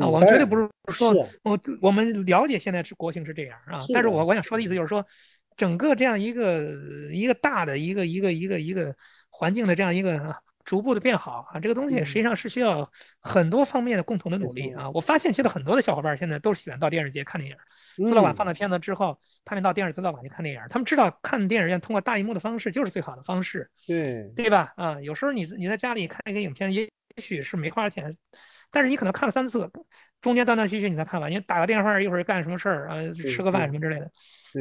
[0.00, 5.04] 啊，我们绝对不是说我我们了解现在是国情是这样啊，但是我我想说的意思就是说，
[5.56, 6.72] 整个这样一个
[7.12, 8.96] 一个大的一个一个一个一个
[9.28, 10.36] 环境的这样一个。
[10.68, 14.90] 逐步的变好啊，这个东西实际上是需要很多方面的共同的努力啊。
[14.90, 17.56] 我发现现在很多的小伙伴现在都喜欢到电视节看电影，
[18.06, 24.74] 资料馆放了片子之后，他们到电视资料馆去看电影，他们知道看电影院通过大荧幕的方式就是最好的方式，对对吧？
[24.76, 28.18] 啊，有时候你你在家里看一个影片，也许是没花钱，
[28.70, 29.70] 但是你可能看了三次，
[30.20, 34.10] 中间断断续续你才看完，你打个电话一会儿干什么事儿啊，吃个饭什么之类的，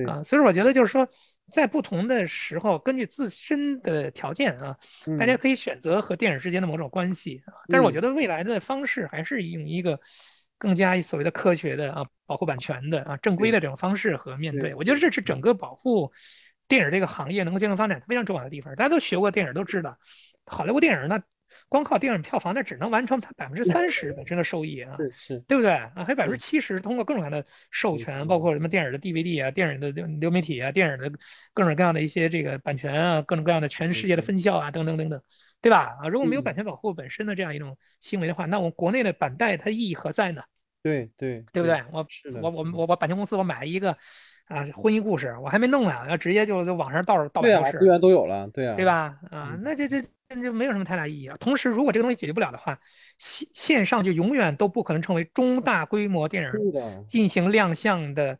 [0.09, 1.05] 啊，所以说我觉得就是说。
[1.51, 4.77] 在不同的时候，根据自身的条件啊，
[5.17, 7.53] 大家可以选择和电影之间的某种关系啊。
[7.69, 9.99] 但是我觉得未来的方式还是用一个
[10.57, 14.75] 更加所谓的科学的啊，保护版权的啊，正规的这种方式和面对。
[14.75, 16.11] 我觉得这是整个保护
[16.67, 18.75] 电影这个行业能够健康发展非常重要的地方。
[18.75, 19.97] 大家都学过电影，都知道
[20.45, 21.21] 好莱坞电影那。
[21.69, 25.91] 光靠电影票房，那只能完成它百分之三十本身的收益啊，是是，对不对啊？
[25.95, 31.11] 还有百分之七十通过各种各样的授权，包括什么电影的 DVD 啊、电影的流媒体啊、电影的
[31.53, 35.21] 各种各样的一些这个版权啊、各种各样的全世界的分校啊，等等等等，
[35.61, 35.97] 对吧？
[36.01, 40.41] 啊，如果没有版权保护本身的这样一种行为的话，那我们国内的版带它意义何在呢？
[40.81, 41.83] 对对，对不对？
[41.91, 42.05] 我
[42.41, 43.97] 我我我我版权公司我买一个。
[44.47, 49.19] 啊，婚姻故事我还没弄呢，要直接就就网上盗盗版模式，资源都有了，对啊，对吧？
[49.29, 51.37] 啊，那这这就没有什么太大意义了。
[51.37, 52.79] 同时，如果这个东西解决不了的话，
[53.17, 56.51] 线线上就永远都不可能成为中大规模电影
[57.07, 58.39] 进行亮相的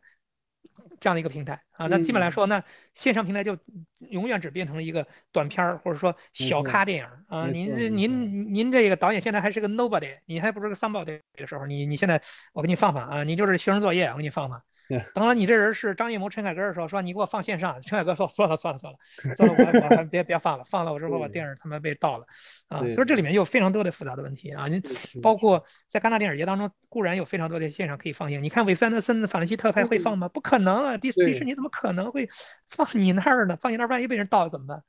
[1.00, 1.86] 这样的一个平台啊。
[1.86, 2.62] 那基本来说，那
[2.94, 3.58] 线上平台就
[3.98, 7.46] 永远只变成了一个短片儿或者说小咖电影啊。
[7.46, 12.20] 您这您您这个导演现在还是个 nobody，你还不是个 somebody 的时候，你你现在
[12.52, 14.62] 我给你放放啊，你就是学生作业，我给你放放。
[15.14, 18.98] 等了你这人是张艺谋、陈凯歌的时候，说你给我放线上，陈凯歌说算了算了算了，
[19.34, 22.26] 算了我我还别别放了，放了我之后把电影他妈被盗了
[22.68, 22.80] 啊！
[22.94, 24.66] 所以这里面有非常多的复杂的问题啊！
[24.66, 24.82] 你
[25.22, 30.28] 包括在戛纳电影节当中，固然有非常多的线上可以放映，你看韦斯安德森的《法兰西特派》会放吗？
[30.28, 30.96] 不可能啊！
[30.96, 32.28] 迪迪士尼怎么可能会
[32.68, 33.56] 放你那儿呢？
[33.60, 34.82] 放你那儿万一被人盗了怎么办？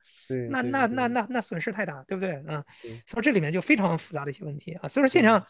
[0.50, 2.32] 那那那那那损失太大，对不对？
[2.46, 2.64] 啊，
[3.06, 4.88] 所以这里面就非常复杂的一些问题啊！
[4.88, 5.46] 所以说线上。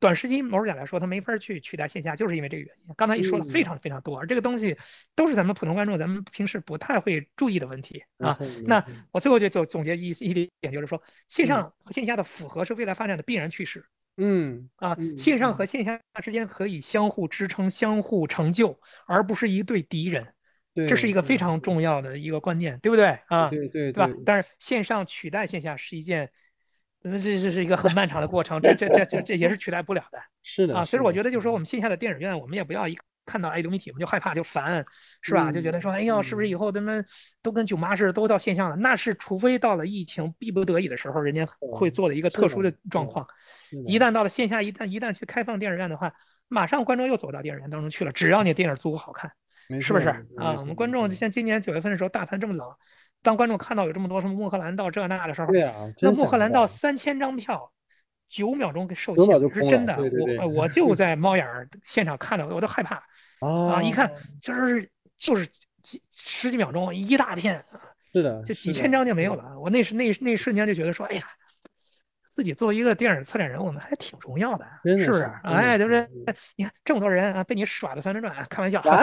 [0.00, 2.94] 短时间某种讲来说，它没法去取代线下，就是因为这个原因。
[2.96, 4.76] 刚才也说了非常非常多，而这个东西
[5.16, 8.38] 都是咱们普通观众，咱们平时不太会注意的问题啊。
[8.64, 13.84] 那我最后就就总结一一点，就是说线上和线下的符合是未来发展的必然趋势。
[14.16, 20.28] 嗯啊，线上和线下之间可以相互支撑、相互成就，而不是一对敌人。
[20.74, 23.48] 这是一个非常重要的一个观念，对不对啊？
[23.48, 24.08] 对对对吧？
[24.24, 26.30] 但是线上取代线下是一件。
[27.10, 30.18] 那这这是一个很 漫长的过程，这这这这这也是取代不了的。
[30.42, 32.96] 是的啊，所以我觉得就是说，我们线下的电影院，我们也不要一
[33.26, 34.84] 看到哎流媒体，我们就害怕就烦，
[35.20, 35.52] 是吧？
[35.52, 37.04] 就觉得说，哎呦，是不是以后他们
[37.42, 38.76] 都跟舅妈似的，都到线上了？
[38.76, 43.26] 那是除非到了疫情逼不得已的时候，人家会做的一个特殊的状况。
[43.86, 46.14] 一旦到了线下，一旦一旦去开放电影院的话，
[46.48, 48.12] 马上观众又走到电影院当中去了。
[48.12, 49.30] 只要你电影足够好看，
[49.80, 50.54] 是不是啊？
[50.58, 52.66] 我们观众像今年九月份的时候，大盘这么冷。
[53.22, 57.72] 当观众看到有这么多什么穆赫兰道这那的时候，对啊，那穆赫兰道三千张票，
[58.28, 59.96] 九秒钟给售罄，是真的。
[60.40, 63.02] 我我 就在猫眼儿现场看到，我都害怕
[63.40, 63.82] 啊！
[63.82, 65.46] 一看就是就是
[65.82, 67.64] 几十几秒钟一大片，
[68.12, 69.58] 是的，就几千张就没有了。
[69.58, 71.24] 我那时那那瞬间就觉得说，哎呀。
[72.38, 75.28] 自己作为一个电影策展人，我们还挺荣耀的，是不是？
[75.42, 76.08] 哎，就是
[76.54, 79.02] 你看这么多人啊，被你耍的团团转，开玩笑， 啊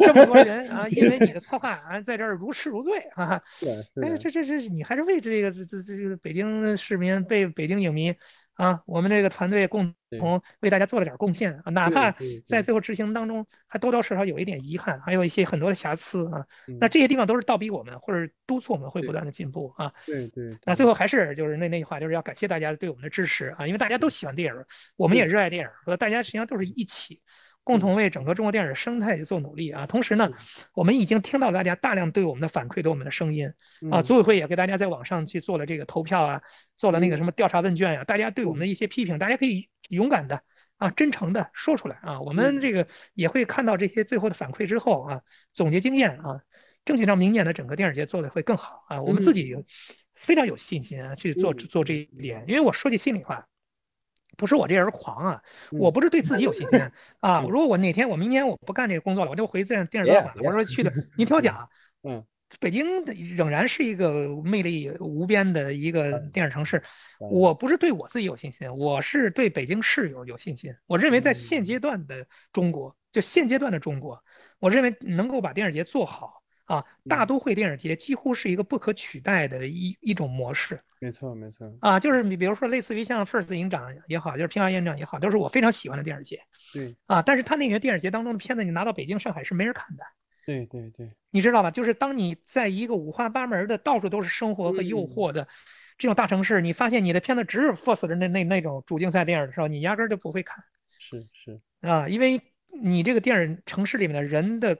[0.00, 3.40] 这么多人啊，因为你的策划啊，在这儿如痴如醉啊。
[4.02, 8.14] 哎，这这这，你还是为这个这这这个北京市民，被北京影迷。
[8.54, 12.14] 啊，我们这个团队共同为大家做了点贡献啊，哪怕
[12.46, 16.46] 在最后执行当中还多多少少有一点遗憾，还有一些很多的瑕疵啊，
[16.80, 19.92] 那这些地方都是倒逼我们或者督促我们会不断的进步啊。
[20.06, 20.56] 对对。
[20.64, 24.64] 那最后还是就是那那句话，就是要感谢大家对我们的支持啊，因为大家都喜欢电影，
[24.96, 27.20] 我们也热爱电影，和大家实际上都是一起。
[27.64, 29.86] 共同为整个中国电影生态做努力啊！
[29.86, 30.30] 同时呢，
[30.74, 33.50] 我们已经听到大家大量对我们的反馈，对我们的声音
[33.90, 34.02] 啊。
[34.02, 36.42] 组委会也给大家在网上去做了这个投票啊，
[36.76, 38.04] 做了那个什么调查问卷呀。
[38.04, 40.42] 大家对我们的一些批评，大家可以勇敢的
[40.76, 42.20] 啊，真诚的说出来啊。
[42.20, 45.22] 我们这个也会看到这些最后的反馈之后啊，
[45.54, 46.42] 总结经验啊，
[46.84, 49.00] 争取让明年的整个电影节做的会更好啊。
[49.00, 49.56] 我们自己
[50.14, 53.48] 非常有信心啊去做做这一点，因为我说句心里话。
[54.36, 56.80] 不是我这人狂啊，我不是对自己有信心
[57.20, 57.44] 啊。
[57.48, 60.10] 如果我哪天我明年我不干这个工作了，我就回电电视。
[60.42, 61.68] 我说去的， 您听我讲，
[62.02, 62.24] 嗯，
[62.60, 63.04] 北京
[63.36, 66.82] 仍然是一个魅力无边的一个电视城市。
[67.18, 70.74] 我不是对我自己有信心，我是对北京市有有信心。
[70.86, 74.22] 我认为在现阶段的中国，就现阶段的中国，
[74.60, 76.43] 我认为能够把电视节做好。
[76.66, 80.80] 啊，大都会电影节几乎是一个不可取代的一一种模式。
[80.98, 81.70] 没错，没错。
[81.80, 86.40] 啊，就是你比如说，类似于像 First 影展也好，就是平遥影展也好，都是我非常喜欢的电影节。
[86.72, 86.96] 对。
[87.04, 90.02] 啊，但是他那些电影节当中的片子，你拿到北京、上海是没人看的。
[90.46, 91.10] 对对对。
[91.30, 91.70] 你知道吧？
[91.70, 95.46] 就是当你在一个五花八门的、到处都是生活和诱惑的
[95.98, 100.64] 这种大城市，你发现你的片子只有 First 的那那那种主竞赛电影的时候，你压根儿就不会看。
[100.98, 101.60] 是是。
[101.82, 102.40] 啊，因为
[102.82, 104.78] 你这个电影城市里面的人的。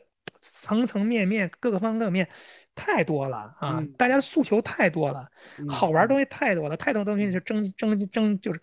[0.53, 2.28] 层层面面，各个方各面，
[2.74, 3.82] 太多了啊！
[3.97, 5.28] 大家的诉求太多了，
[5.68, 8.61] 好玩东西太多了，太多东西就争争争，就是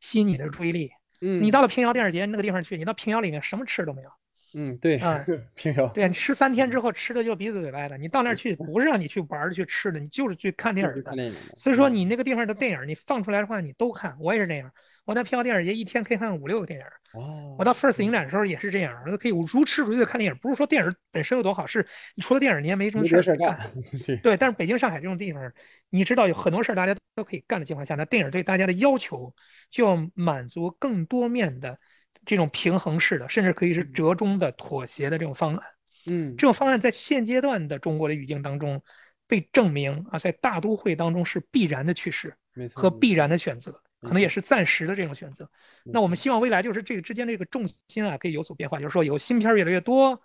[0.00, 0.90] 吸引你的注意力。
[1.20, 4.10] 嗯，你到了平遥电影节那个地方去，你到平遥里面什么吃都没有。
[4.52, 7.96] 嗯，对啊， 平遥，对，吃三天之后吃的就鼻子嘴歪的。
[7.98, 11.12] 你到那儿去不是让你去玩去吃的，你就是去看电影的。
[11.56, 14.16] 所以说你那个地方的电影，你放出来的话，你都看。
[14.18, 14.72] 我也是这样。
[15.10, 16.86] 我在平遥电影节一天可以看五六个电影。
[17.20, 17.56] 哦。
[17.58, 20.38] 我到 First 影展的时候也是这样，可以如痴如醉的看电影。
[20.40, 21.84] 不是说电影本身有多好，是
[22.14, 23.58] 你除了电影你也没什么事儿干。
[24.06, 24.16] 对。
[24.18, 25.52] 对，但是北京、上海这种地方，
[25.88, 29.34] 你知道有很多事儿大家都可以干的情况下，那电影对大家的要求
[29.68, 31.76] 就要满足更多面的
[32.24, 35.66] 这种平衡式的，甚至可以是折中的、妥协的这种方案。
[36.06, 36.36] 嗯。
[36.36, 38.80] 这种方案在现阶段的中国的语境当中
[39.26, 42.32] 被证明啊，在大都会当中是必然的趋势
[42.76, 43.82] 和必然的选择。
[44.00, 45.50] 可能也是暂时的这种选择，
[45.84, 50.22] 那我们希望未来就是这个之间这个重心啊可以有所变化，就是说有新片越来越多，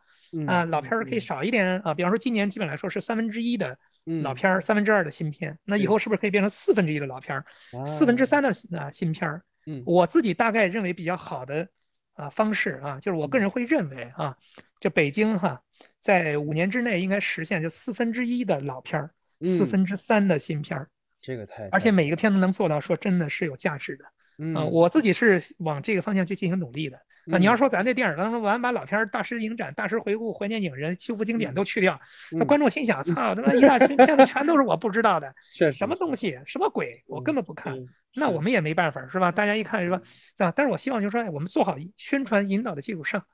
[0.48, 3.78] 啊老片儿可以少一点啊，比方说今年基本来说是三分之一的
[4.24, 7.46] 老片儿，三分之二的新片，那以后是不是可以变成四分之一的老片儿，
[7.86, 8.50] 四分之三的
[8.80, 9.44] 啊新片儿？
[9.86, 11.68] 我自己大概认为比较好的
[12.14, 14.38] 啊方式啊，就是我个人会认为啊，
[14.80, 15.62] 这北京哈
[16.00, 19.12] 在五年之内应该实现就四分之一的老片儿，
[19.44, 20.90] 四分之三的新片儿。
[21.26, 24.06] 这个太，而且每一个片子能做到，说真的是有价值的。
[24.38, 26.98] 嗯，我自己是往这个方向去进行努力的。
[27.32, 32.00] 啊，你要说咱这电影当中，完把老片儿大师影展、大师回顾、怀念影人、修复经典都去掉，
[32.30, 35.34] 那观众心想：操，他妈一大群 片子全都是我不知道的，
[35.72, 37.76] 什么东西，什么鬼，我根本不看。
[38.14, 39.32] 那我们也没办法，是吧？
[39.32, 40.00] 大家一看是吧？
[40.38, 43.26] 啊，但是我希望就是说，哎我们做好宣传引导的基础上。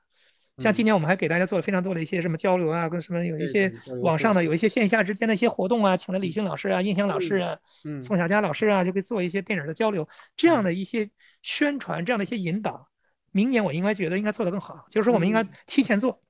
[0.58, 3.72] 像今年我们还给大家做了非常多的一些什么交流啊，跟什么有一些
[4.02, 7.58] 网上的有一些线下之间的一些活动啊，请了李迅老师啊、印象老师啊、
[8.00, 11.10] 宋小佳老师啊，就可以做一些电影的交流，这样的一些
[11.42, 12.88] 宣传，这样的一些引导。
[13.30, 16.22] 明年我应该觉得应该做得更好，就是说我们应该提前做，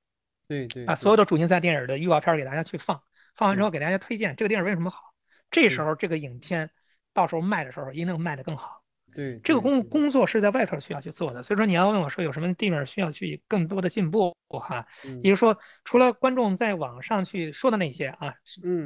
[0.47, 3.03] 对对，把所有的主竞赛电影的预告片给大家去放，
[3.35, 5.13] 放完之后给大家推荐这个电影为什么好，
[5.51, 6.71] 这时候这个影片
[7.13, 8.82] 到时候卖的时候一定卖得更好。
[9.15, 14.87] 对，这个工工作是在外头需要去做的，所以说你要问我说有什么地方需要去更多的进步哈，
[15.23, 18.35] 也就是说除了观众在网上去说的那些啊，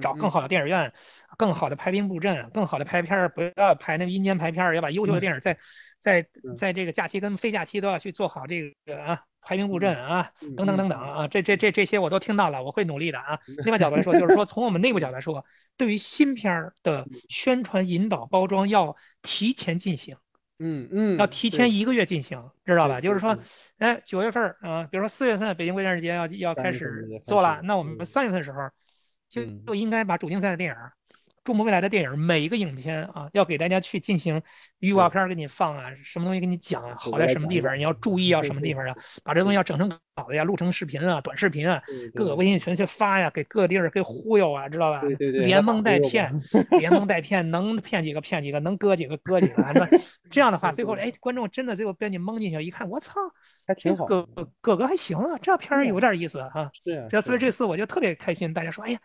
[0.00, 0.92] 找更好的电影院，
[1.36, 5.58] 更好的排兵布阵，更好的拍片儿，不要拍那个阴间排片儿，要把优秀的电影在
[6.00, 9.20] 在在这个假期跟非假期都要去做好这个啊。
[9.46, 13.38] 排兵布阵啊，等等等等啊，这这这这些我都听到了，我会努力的啊。
[13.64, 15.44] 另外角度来说，就是说从我们内部角度来说，
[15.76, 20.16] 对于新片儿的宣传引导包装要提前进行，
[20.58, 23.00] 嗯嗯，要提前一个月进行，知道吧？
[23.00, 23.38] 就是说，
[23.78, 28.68] 哎，九月份啊，比如说四月份北京国际电视节要要开始做了，那我们三月份的时候
[29.28, 30.76] 就就应该把主竞赛的电影。
[31.46, 34.42] 中国未来的电影，每一个影片啊，要给大家去进行
[34.80, 38.92] 预告片给你放啊，什么东西给你讲啊，好在什么地方，你要注意啊，什么地方啊，
[39.22, 41.80] 把这东西要整成好的呀，录成视频啊，短视频啊，
[42.16, 45.02] 各个微信群去发呀，给各个地儿给忽悠啊，知道吧？
[45.02, 46.32] 对对对，连蒙带骗，
[46.80, 49.62] 连蒙带骗，能骗几个骗几个，能割几个割几个？
[50.28, 53.20] 这样的话，最后哎，观众真的最后被你蒙进去，一看，我操，
[53.64, 54.28] 还挺好，哥
[54.60, 56.72] 哥哥还行啊，这片儿有点意思哈。
[56.84, 58.98] 对，这所以这次我就特别开心，大家说，哎呀。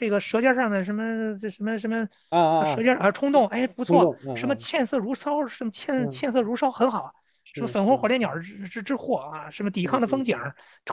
[0.00, 7.12] 这个《舌尖上的什么这什么什么啊啊，舌尖啊冲动，哎不错，什么茜色如烧，什么茜茜色如烧很好，
[7.52, 10.38] 什么粉红火烈鸟之之之祸啊，什么抵抗的风景，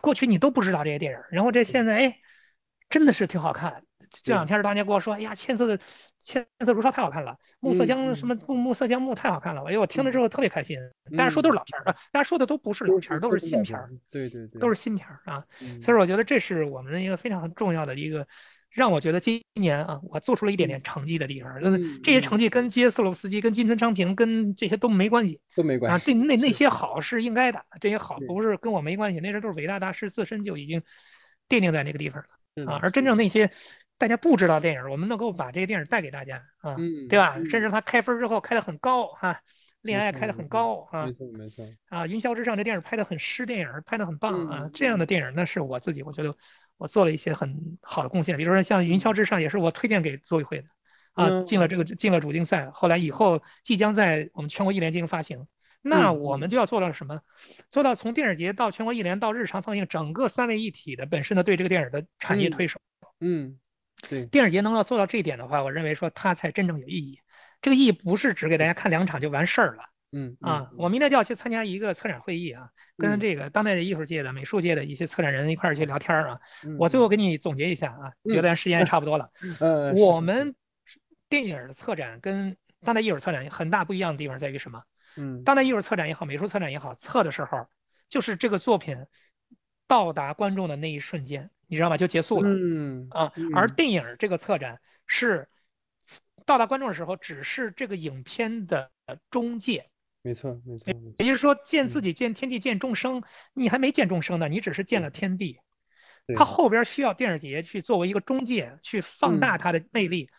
[0.02, 2.18] 过去你都不知道这些电影，然后这现在哎，
[2.90, 3.82] 真的是挺好看。
[4.24, 5.80] 这两天大家跟我说，哎呀，茜色的
[6.20, 10.78] 茜色如烧太好看了，暮色将什么暮暮色将暮太好看了，哎我听了之后特别开心。
[11.16, 15.46] 大家说都是老片儿啊，大家说的都不是老片儿，都是新片儿，对对对，都是新片儿啊。
[15.82, 18.28] 所以我觉得这是我们的一个非常重要的一个。
[18.78, 25.90] 让我觉得今年啊，我做出了一点点成绩的地方，就是这些成绩跟杰斯洛夫斯基、跟金春昌平、跟这些都没关系，都没关。
[25.90, 25.98] 系啊。
[26.06, 30.84] 这那那些好是应该的，这些好不是跟我没关系，那些都是伟大大师自身就已经
[31.50, 32.24] 奠定在那个地方
[32.56, 32.80] 了啊。
[32.84, 33.50] 而真正那些
[33.98, 36.76] 大家不知道电影，我们能够把这个电影带给大家啊，
[37.10, 37.36] 对吧？
[37.50, 39.40] 甚至他开分之后开得很高啊，
[39.82, 41.66] 恋爱开得很高啊，没错没错。
[41.90, 46.36] 啊，云霄之上这电影拍得很诗，电影拍得很棒啊嗯，这样的电影那是我自己我觉得
[46.78, 50.68] 我做了一些很好的贡献，比如说像云霄之上也是我推荐给组委会的
[51.14, 55.48] 啊，嗯进了这个进了主竞赛，后来以后即将在我们全国艺联进行发行。
[55.82, 57.22] 那嗯我们就要做到什么？
[57.72, 62.80] 做到从电影节到全国艺联到日常放映，整个三位一体的本身的对这个电影的产业嗯推手。
[63.20, 63.58] 嗯，
[64.10, 67.20] 对，电影节能够做到这一点的话，我认为说它才真正有意义。
[67.62, 70.72] 这个意义不是只给大家看两场就完事儿了嗯啊！
[70.78, 76.40] 我明天就要去参加一个策展会议啊，跟嗯这个当代的艺术界的、美术界的一些策展人一块儿去聊天儿啊。
[76.64, 79.30] 嗯我最后给你总结一下啊，觉得时间也差不多了。
[79.60, 80.56] 呃，是是我们
[81.30, 84.84] 电影的策展跟当代艺术策展很大不一样的地方在于什么？
[85.18, 87.68] 嗯当代艺术策展也好，美术策展也好，测的时候
[88.08, 89.06] 就是这个作品
[89.88, 91.98] 到达观众的那一瞬间，你知道吗？
[91.98, 92.50] 就结束了。
[92.50, 95.50] 嗯啊，而嗯电影这个策展是
[96.46, 98.92] 到达观众的时候，只是这个影片的
[99.30, 99.90] 中介，
[100.28, 103.24] 没错没错也就是说，见自嗯己、见天地、见众生，
[103.54, 105.62] 你还没见众生呢，你只是见了天地。
[106.26, 109.58] 对它后边需要电影节去作为一个中介，去放大嗯。
[109.58, 110.30] 它的魅力，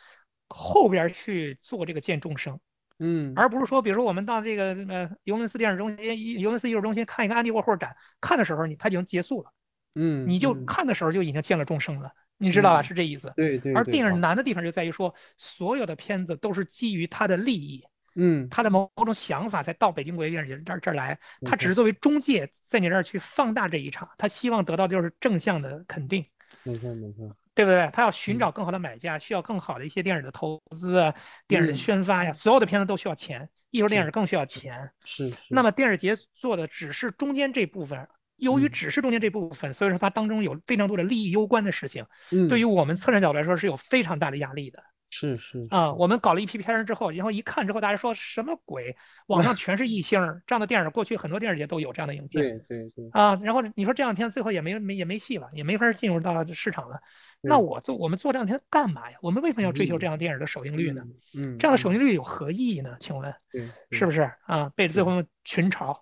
[0.46, 2.60] 后边去做这个见众生，
[2.98, 3.32] 嗯。
[3.34, 9.50] 而不是说，比如说我们到这个呃尤伦斯电影中心、尤伦斯艺术中心看一个安迪沃霍尔展，看的时候你它已经结束了，
[9.94, 10.66] 嗯你就嗯。
[10.66, 12.82] 看的时候就已经见了众生了，你知道吧？
[12.82, 13.32] 嗯是这意思。
[13.34, 17.86] 对对，而电影啊难的地方就在于说，所有的片子都是基于他的利益，
[18.20, 26.26] 嗯他的某某种想法才到北京国际电影节这儿这儿来，他只是作为中介在你这儿去放大这一场，他希望得到就是正向的肯定，
[26.64, 27.88] 没错没错对不对？
[27.92, 31.14] 他要寻嗯找更好的买家，需要更好的一些电影的投资啊，
[31.46, 34.90] 电影的嗯宣发呀，所有的片子都需要钱，艺术电影更需要钱。
[35.04, 38.08] 是是那么电影节做的只是中间这部分。
[38.36, 44.80] 由于嗯只是中间这部分，所以说它当中有非常多的利益攸关的事情，嗯对于我们策展角度来说是有非常大的压力的。
[45.10, 48.96] 是是啊，是我们搞了一批片儿之后，然后一看之后，大家说什么鬼？
[49.26, 53.34] 网上全是一星儿这样的电影，过去很多电影节都有这样的影片对对对啊。
[53.42, 57.00] 然后你说这样的片最后也没没也没戏了，也没法进入到市场了。
[57.40, 59.16] 那我做我们做这样的片干嘛呀？
[59.22, 61.02] 我们为什么要追求嗯这样电影的首映率呢？
[61.34, 62.96] 嗯这样的首嗯映率有何意义呢？
[63.00, 64.70] 请问对是不是啊？
[64.76, 65.98] 背着最后群嘲，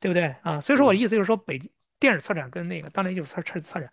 [0.00, 0.60] 对不对啊？
[0.60, 3.90] 所以说我的意思就是说，北京电影策展跟那个当年艺术策策策展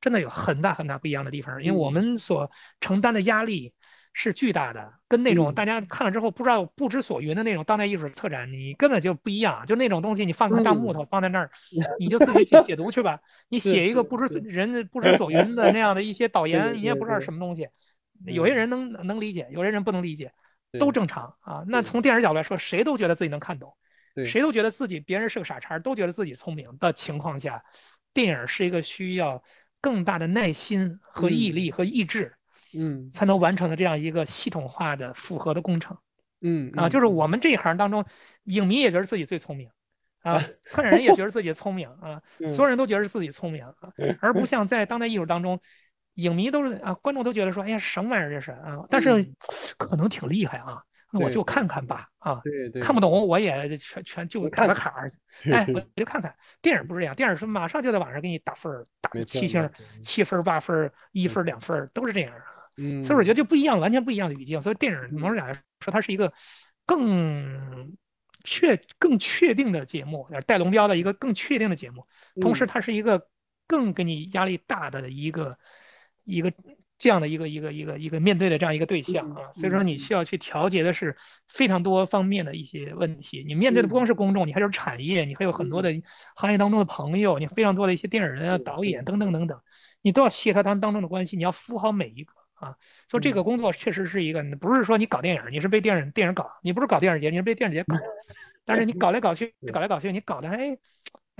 [0.00, 2.50] 真的有很大很大不一样的地方，因为我嗯们所
[2.80, 3.74] 承担的压力
[4.12, 9.64] 是巨大的，跟那种嗯大家看了之后不知道不知所云的那种当代艺术特展，你根本就不一样。
[9.66, 11.50] 就那种东西，你放个大木嗯头放在那儿，
[11.98, 13.20] 你就自己解解读去吧。
[13.48, 17.68] 你写一个不知人不知所云的那样的一些导言，你也不知道什么东西。
[18.26, 20.32] 有些嗯人能能理解，有些人不能理解，
[20.78, 21.64] 都正常啊。
[21.68, 23.74] 那从电影角度来说，谁都觉得自己能看懂，
[24.26, 27.64] 谁都觉得自己别人是个傻叉，都觉得自己聪明的情况下，
[28.12, 29.42] 电影是一个需要
[29.80, 32.34] 更大的耐心和毅嗯力和意志
[32.74, 36.00] 嗯才能完成的这样一个系统化的复合的工程啊。
[36.42, 38.04] 嗯啊就是我们这一行当中，
[38.44, 39.70] 影迷也觉得自己最聪明。
[40.22, 43.74] 啊，策展人也觉得自己聪明啊， 嗯所有人都觉得自己聪明啊，
[44.20, 45.58] 而不 像在当代艺术当中，
[46.14, 48.84] 影迷都是啊，观众都觉得说，哎呀，什么玩意儿这是啊？
[48.90, 49.36] 但是嗯
[49.78, 55.10] 可能挺厉害啊，那我就看看吧啊，对对看不懂我也全全就打个卡儿，
[55.50, 56.36] 哎，对我 就看看。
[56.60, 59.70] 电影不是这样，电影是马上就在网上给你打分儿，打七星
[60.02, 62.34] 七分、八分、一分两分都是这样。
[62.76, 64.60] 嗯所以我觉得就不一样，完全不一样的语境。
[64.62, 66.32] 所以电影某种嗯讲来说，它是一个
[66.86, 67.96] 更
[68.44, 72.06] 确、更确定的节目，带龙标的一个更确定的节目。
[72.40, 73.28] 同时，嗯它是一个
[73.66, 75.58] 更给你压力大的一个
[76.24, 76.52] 一个
[76.98, 79.52] 这样的一个一个一个一个面对的这样一个对象啊。
[79.52, 81.16] 所以说，你嗯需要去调节的是
[81.48, 83.44] 非常多方面的一些问题。
[83.46, 85.92] 你面对的不光是公众，你还有产业，你还有很多的
[86.34, 89.60] 行业当中的朋友，你非常多的一些电影人啊、导演等等等等，
[90.02, 92.32] 你都要协调他们当中的关系，你要服务好每一个。
[92.60, 92.76] 啊，
[93.08, 97.96] 所以这个工作确实是一个，不是说你搞电影，你是被电影电影搞，你不是搞电影节，你是被电影节搞，
[98.66, 100.78] 但是你搞来搞去， 搞来搞去，你搞的还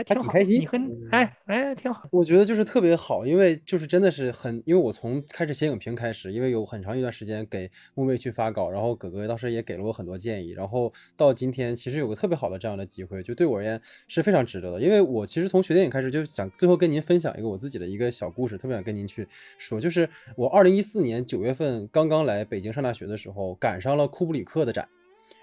[0.07, 2.09] 还挺开心你很嗯哎哎挺好。
[2.13, 14.81] 我觉得就是特别好，因为就是真的是很，因为我从开始写影评开始，因为有很长一段时间给木卫去发稿，然后哥哥当时也给了我很多建议，然后到今天其实有个特别好的这样的机会，就对我而言是非常值得的。
[14.81, 19.27] 因为我其实从学电影开始就想最后跟您分享一个我自己的一个小故事，特别想跟您去
[19.59, 24.89] 说，就是我二零一四年九月份刚刚来北京上大学的时候，赶上了库布里克的展。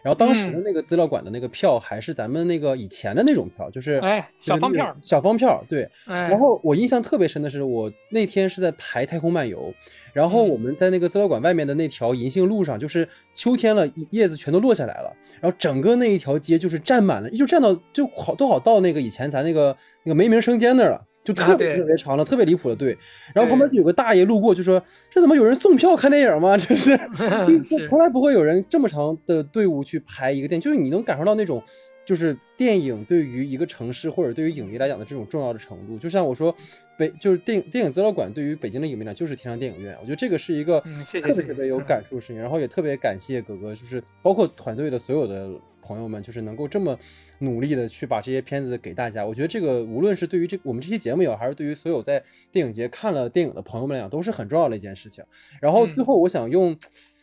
[0.04, 0.64] 然后当时的嗯。
[0.64, 9.74] 那个资料馆的那个票还是咱们那个以前的那种票，就是哎小方票小方票，对，哎，然后我印象特别深的是，我那天是在排太空漫游，
[10.14, 10.50] 然后嗯。
[10.50, 21.04] 我们在那个资料馆外面的那条银杏路上，就是秋天了，叶子全都落下来了，然后整个那一条街就是站满了，就站到就好都好到那个以前咱那个那个没名生煎那儿了。
[21.28, 22.98] 就特别特别长的、特别离谱的队。
[23.34, 26.56] 然后旁边就有个大爷路过，就说：“这怎么有人送票看电影吗？
[26.58, 26.98] 这是，
[27.68, 31.62] 这从来不会有人这么长的队伍去排一个电影，就是你能感受到那种。”
[32.08, 36.56] 就是电影对于一个城市或者对于影迷来讲的这种重要的程度，就像我说，
[36.98, 42.38] 北就是电影电影资料馆对于北京的影迷来讲就是天堂电影院，我觉得这个是一个特别特别有感触的事情。
[42.38, 45.50] 然后也特别感谢哥哥，就是包括团队的所有的
[45.88, 46.98] 朋友们，就是能够这么
[47.40, 49.26] 努力的去把这些片子给大家。
[49.26, 55.24] 我觉得这个无论是对于这我们这期节目也好，还是对于所有在电影节看了电影的朋友们来讲，都是很重要的一件事情。
[55.62, 56.78] 然后最后我想用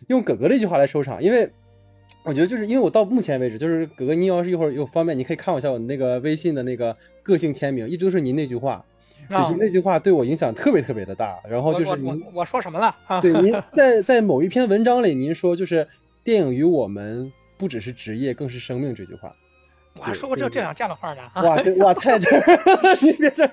[0.08, 1.50] 用哥哥的一句话来收场，因为。
[2.26, 8.82] 我觉得就是因为我到目前为止，就是哥哥，您要是一会儿有方便，你可以看我一下我那个微信的那个个性签名，一直都是您那句话，
[9.28, 11.38] 就那句话对我影响特别特别的大。
[11.46, 12.96] 然后就是您我说什么了？
[13.20, 15.86] 对，您在在某一篇文章里，您说就是
[16.22, 17.30] 电影与我们
[17.64, 19.34] 不只是职业，更是生命这句话。
[19.96, 21.22] 我还说过这这样这样的话呢？
[21.36, 22.28] 哇哇太对，
[23.16, 23.46] 别这，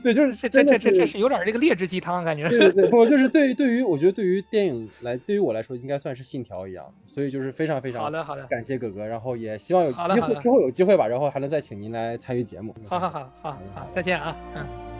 [0.00, 2.48] 对，就是这这这这这是有点这个劣质鸡汤感觉。
[2.48, 12.72] 对对对，不就是对 对于我觉得对于电影来，对于我来说应该算是信条一样，所以就是非常非常好的好的，感谢哥哥，然后也希望有机会之后有机会吧，然后还能再请您来参与节目。
[12.86, 14.97] 好好好好好，再见啊，嗯。